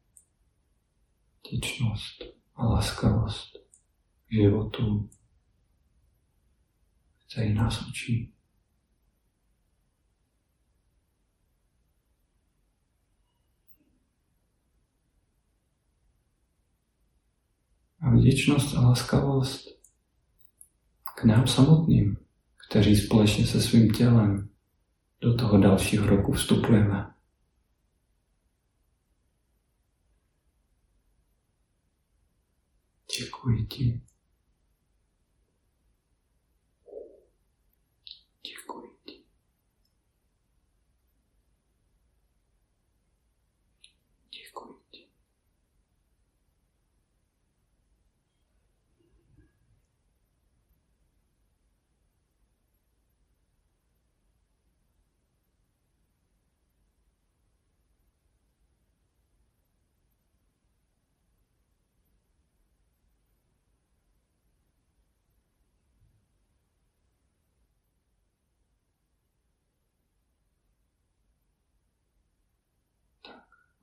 [1.46, 2.22] vděčnost
[2.54, 3.56] a laskavost
[4.26, 5.10] k životu,
[7.26, 8.32] který nás učí.
[18.00, 19.75] A vděčnost a laskavost
[21.16, 22.16] k nám samotným,
[22.68, 24.48] kteří společně se svým tělem
[25.20, 27.14] do toho dalšího roku vstupujeme.
[33.18, 34.00] Děkuji ti.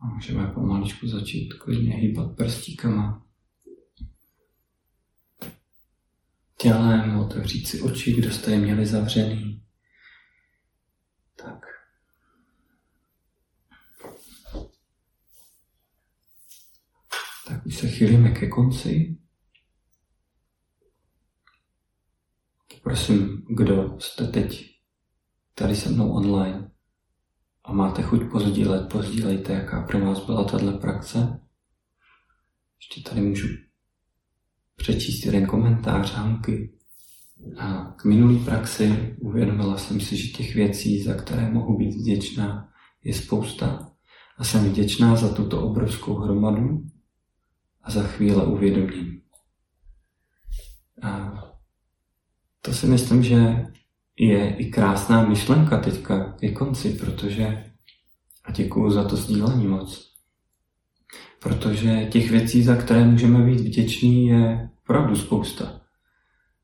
[0.03, 3.25] A můžeme pomaličku začít klidně hýbat prstíkama.
[6.57, 9.63] Tělem, otevřít si oči, kdo jste je měli zavřený.
[11.35, 11.65] Tak.
[17.47, 19.17] Tak už se chýlíme ke konci.
[22.83, 24.79] Prosím, kdo jste teď
[25.53, 26.62] tady se mnou online
[27.65, 31.39] a máte chuť pozdílet, pozdílejte, jaká pro vás byla tahle praxe.
[32.79, 33.47] Ještě tady můžu
[34.75, 36.73] přečíst jeden komentář Hanky.
[37.57, 42.69] A k minulý praxi uvědomila jsem si, že těch věcí, za které mohu být vděčná,
[43.03, 43.91] je spousta.
[44.37, 46.83] A jsem vděčná za tuto obrovskou hromadu
[47.81, 49.21] a za chvíle uvědomění.
[51.01, 51.33] A
[52.61, 53.65] to si myslím, že
[54.19, 57.73] je i krásná myšlenka teďka ke konci, protože
[58.45, 60.13] a děkuju za to sdílení moc.
[61.39, 65.81] Protože těch věcí, za které můžeme být vděční, je opravdu spousta.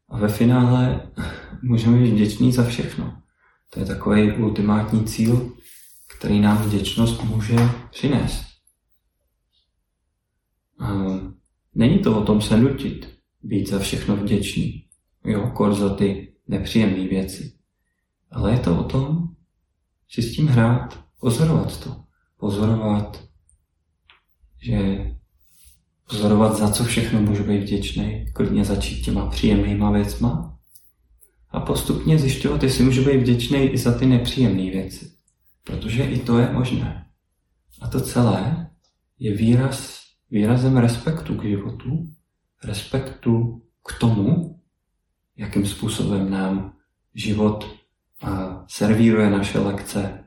[0.09, 1.11] A ve finále
[1.63, 3.21] můžeme být vděční za všechno.
[3.69, 5.51] To je takový ultimátní cíl,
[6.17, 7.55] který nám vděčnost může
[7.91, 8.49] přinést.
[11.76, 13.09] Není to o tom se nutit,
[13.43, 14.85] být za všechno vděčný.
[15.26, 17.53] Jo, kor za ty nepříjemné věci.
[18.31, 19.27] Ale je to o tom,
[20.09, 22.03] si s tím hrát, pozorovat to.
[22.38, 23.23] Pozorovat,
[24.61, 25.11] že
[26.09, 30.59] pozorovat, za co všechno můžu být vděčný, klidně začít těma příjemnýma věcma
[31.49, 35.11] a postupně zjišťovat, jestli můžu být vděčný i za ty nepříjemné věci.
[35.63, 37.05] Protože i to je možné.
[37.81, 38.69] A to celé
[39.19, 39.99] je výraz,
[40.31, 42.07] výrazem respektu k životu,
[42.63, 44.59] respektu k tomu,
[45.40, 46.78] jakým způsobem nám
[47.16, 47.80] život
[48.68, 50.26] servíruje naše lekce,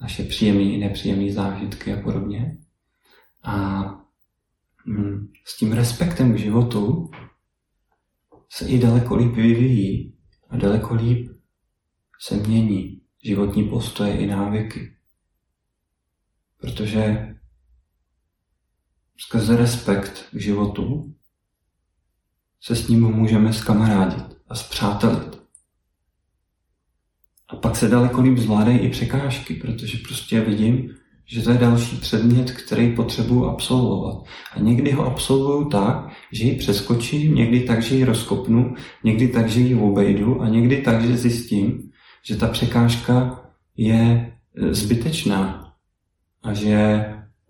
[0.00, 2.58] naše příjemné i nepříjemné zážitky a podobně.
[3.42, 3.82] A
[4.86, 7.10] mm, s tím respektem k životu
[8.48, 10.18] se i daleko líp vyvíjí
[10.48, 11.30] a daleko líp
[12.20, 14.96] se mění životní postoje i návyky.
[16.60, 17.34] Protože
[19.18, 21.14] skrze respekt k životu
[22.60, 25.38] se s ním můžeme skamarádit a zpřátelit.
[27.48, 30.94] A pak se daleko líp zvládají i překážky, protože prostě vidím,
[31.26, 34.24] že to je další předmět, který potřebuji absolvovat.
[34.56, 39.48] A někdy ho absolvuju tak, že ji přeskočím, někdy tak, že ji rozkopnu, někdy tak,
[39.48, 41.90] že ji obejdu a někdy tak, že zjistím,
[42.22, 43.40] že ta překážka
[43.76, 45.72] je e, zbytečná
[46.42, 47.04] a že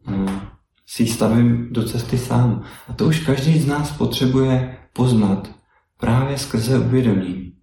[0.06, 0.40] hm,
[0.86, 2.62] si ji stavím do cesty sám.
[2.88, 5.57] A to už každý z nás potřebuje poznat
[5.98, 7.58] právě skrze uvědomění.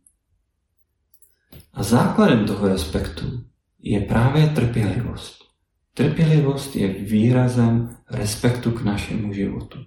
[1.73, 3.45] A základem toho respektu
[3.79, 5.45] je právě trpělivost.
[5.93, 9.85] Trpělivost je výrazem respektu k našemu životu.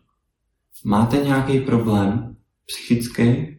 [0.84, 3.58] Máte nějaký problém psychický?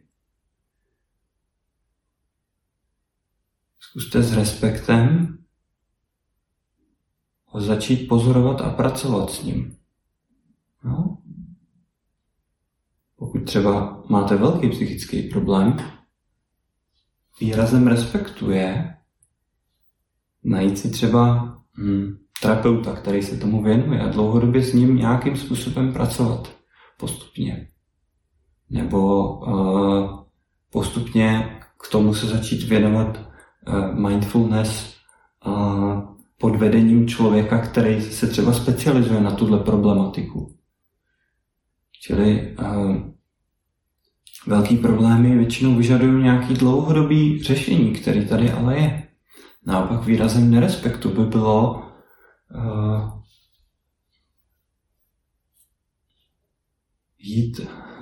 [3.80, 5.38] Zkuste s respektem
[7.46, 9.78] ho začít pozorovat a pracovat s ním.
[10.84, 11.19] No,
[13.20, 15.78] pokud třeba máte velký psychický problém,
[17.40, 18.96] výrazem respektu je
[20.44, 25.94] najít si třeba hm, terapeuta, který se tomu věnuje a dlouhodobě s ním nějakým způsobem
[25.94, 26.56] pracovat
[26.98, 27.68] postupně.
[28.70, 30.20] Nebo uh,
[30.70, 34.96] postupně k tomu se začít věnovat uh, mindfulness
[35.46, 36.02] uh,
[36.38, 40.56] pod vedením člověka, který se třeba specializuje na tuhle problematiku.
[42.02, 43.09] Čili uh,
[44.48, 49.08] velký problémy většinou vyžadují nějaký dlouhodobý řešení, který tady ale je.
[49.66, 51.84] Naopak výrazem nerespektu by bylo
[52.56, 53.10] uh,
[57.18, 57.60] jít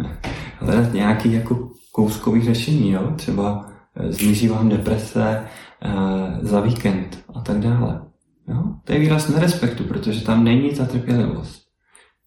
[0.59, 3.13] hledat nějaký jako kouskový řešení, jo?
[3.15, 3.71] třeba
[4.09, 5.47] zniží vám deprese
[5.85, 8.01] uh, za víkend a tak dále.
[8.47, 8.63] Jo?
[8.83, 11.67] To je výraz nerespektu, protože tam není ta trpělivost.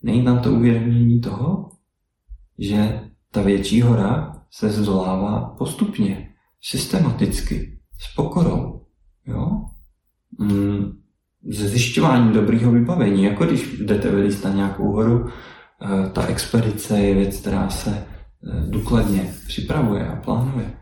[0.02, 1.70] Není tam to uvědomění toho,
[2.58, 6.28] že ta větší hora se zdolává postupně,
[6.62, 8.86] systematicky, s pokorou.
[9.26, 9.64] Jo?
[10.38, 11.00] Mm,
[11.52, 17.14] se zjišťováním dobrého vybavení, jako když jdete vylíst na nějakou horu, eh, ta expedice je
[17.14, 20.74] věc, která se eh, důkladně připravuje a plánuje.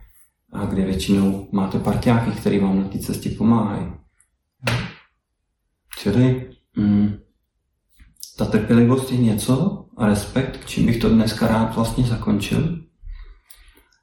[0.52, 3.92] A kde většinou máte partiáky, který vám na té cestě pomáhají.
[5.98, 7.18] Čili mm,
[8.36, 12.78] ta trpělivost je něco respekt, k čím bych to dneska rád vlastně zakončil.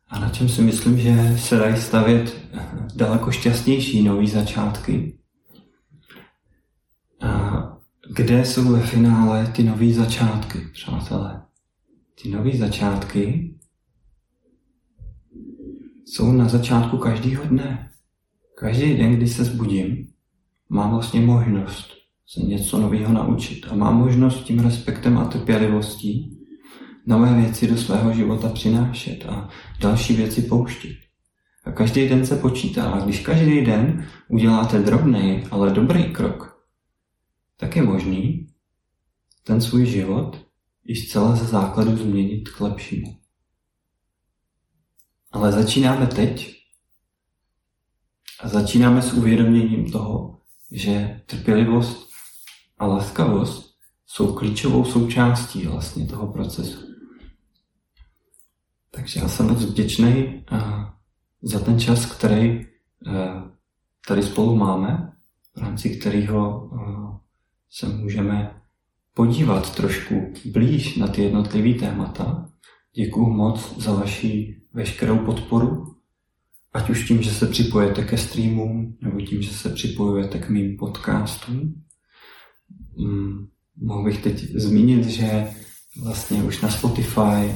[0.07, 2.41] A na čem si myslím, že se dají stavět
[2.95, 5.17] daleko šťastnější nový začátky.
[7.22, 7.61] A
[8.13, 11.41] kde jsou ve finále ty nové začátky, přátelé?
[12.22, 13.55] Ty nové začátky
[16.05, 17.89] jsou na začátku každého dne.
[18.57, 20.07] Každý den, kdy se zbudím,
[20.69, 21.94] mám vlastně možnost
[22.27, 26.35] se něco nového naučit a mám možnost tím respektem a trpělivostí
[27.06, 29.49] nové věci do svého života přinášet a
[29.80, 30.97] další věci pouštět.
[31.65, 32.91] A každý den se počítá.
[32.91, 36.65] A když každý den uděláte drobný, ale dobrý krok,
[37.57, 38.47] tak je možný
[39.43, 40.45] ten svůj život
[40.85, 43.19] i zcela ze základu změnit k lepšímu.
[45.31, 46.56] Ale začínáme teď
[48.41, 50.39] a začínáme s uvědoměním toho,
[50.72, 52.15] že trpělivost
[52.77, 53.76] a laskavost
[54.06, 56.95] jsou klíčovou součástí vlastně toho procesu.
[58.91, 60.60] Takže já jsem moc vděčný eh,
[61.41, 62.65] za ten čas, který eh,
[64.07, 65.14] tady spolu máme,
[65.56, 67.18] v rámci kterého eh,
[67.69, 68.61] se můžeme
[69.14, 72.49] podívat trošku blíž na ty jednotlivé témata.
[72.95, 75.95] Děkuju moc za vaši veškerou podporu,
[76.73, 80.77] ať už tím, že se připojete ke streamům, nebo tím, že se připojujete k mým
[80.77, 81.84] podcastům.
[82.98, 83.48] Hmm,
[83.78, 85.48] mohl bych teď zmínit, že
[86.04, 87.56] vlastně už na Spotify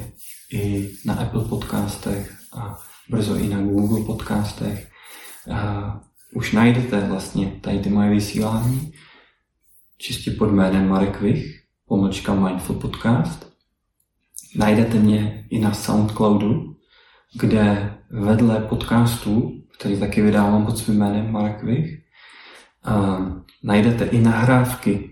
[0.51, 2.77] i na Apple podcastech a
[3.09, 4.91] brzo i na Google podcastech
[5.51, 6.01] a
[6.33, 8.93] už najdete vlastně tady ty moje vysílání
[9.97, 13.53] čistě pod jménem Marek Vich, pomlčka Mindful Podcast.
[14.55, 16.75] Najdete mě i na Soundcloudu,
[17.39, 21.99] kde vedle podcastů, který taky vydávám pod svým jménem Marek Vich,
[23.63, 25.09] najdete i nahrávky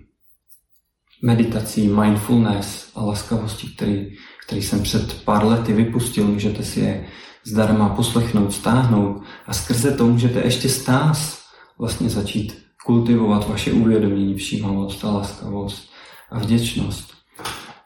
[1.23, 4.15] meditací, mindfulness a laskavosti, který,
[4.45, 6.27] který jsem před pár lety vypustil.
[6.27, 7.05] Můžete si je
[7.43, 11.41] zdarma poslechnout, stáhnout a skrze to můžete ještě stás
[11.79, 15.89] vlastně začít kultivovat vaše uvědomění, všímavost a laskavost
[16.31, 17.13] a vděčnost.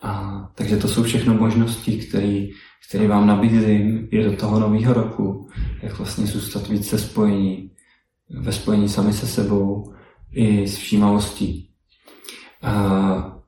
[0.02, 2.48] A, takže to jsou všechno možnosti, které
[2.92, 5.50] které vám nabízím i do toho nového roku,
[5.82, 7.72] jak vlastně zůstat více spojení,
[8.30, 9.94] ve spojení sami se sebou
[10.32, 11.70] i s všímavostí.
[12.62, 13.42] A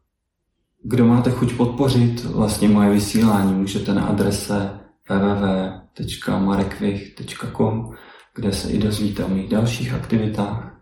[0.83, 4.79] kdo máte chuť podpořit vlastně moje vysílání, můžete na adrese
[5.09, 7.93] www.marekvich.com,
[8.35, 10.81] kde se i dozvíte o mých dalších aktivitách.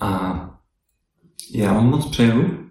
[0.00, 0.40] A
[1.54, 2.68] já vám moc přeju,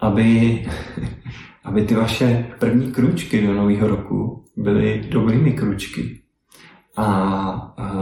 [0.00, 0.66] aby,
[1.64, 6.22] aby ty vaše první kručky do nového roku byly dobrými kručky.
[6.96, 7.92] A, a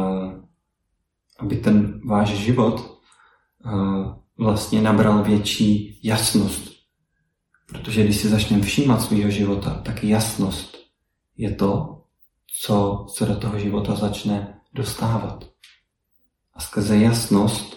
[1.39, 3.00] aby ten váš život
[4.39, 6.71] vlastně nabral větší jasnost.
[7.67, 10.77] Protože když si začneme všímat svého života, tak jasnost
[11.37, 12.03] je to,
[12.63, 15.51] co se do toho života začne dostávat.
[16.55, 17.77] A skrze jasnost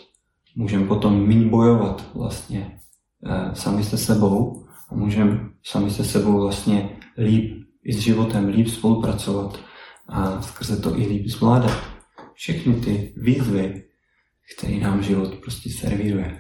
[0.56, 2.80] můžeme potom méně bojovat vlastně
[3.26, 8.68] e, sami se sebou a můžeme sami se sebou vlastně líp i s životem líp
[8.68, 9.60] spolupracovat
[10.08, 11.72] a skrze to i líp zvládat
[12.34, 13.83] všechny ty výzvy,
[14.56, 16.40] které nám život prostě servíruje.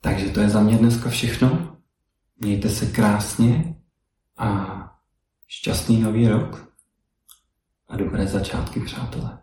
[0.00, 1.76] Takže to je za mě dneska všechno.
[2.36, 3.74] Mějte se krásně
[4.38, 4.76] a
[5.46, 6.74] šťastný nový rok
[7.88, 9.39] a dobré začátky, přátelé.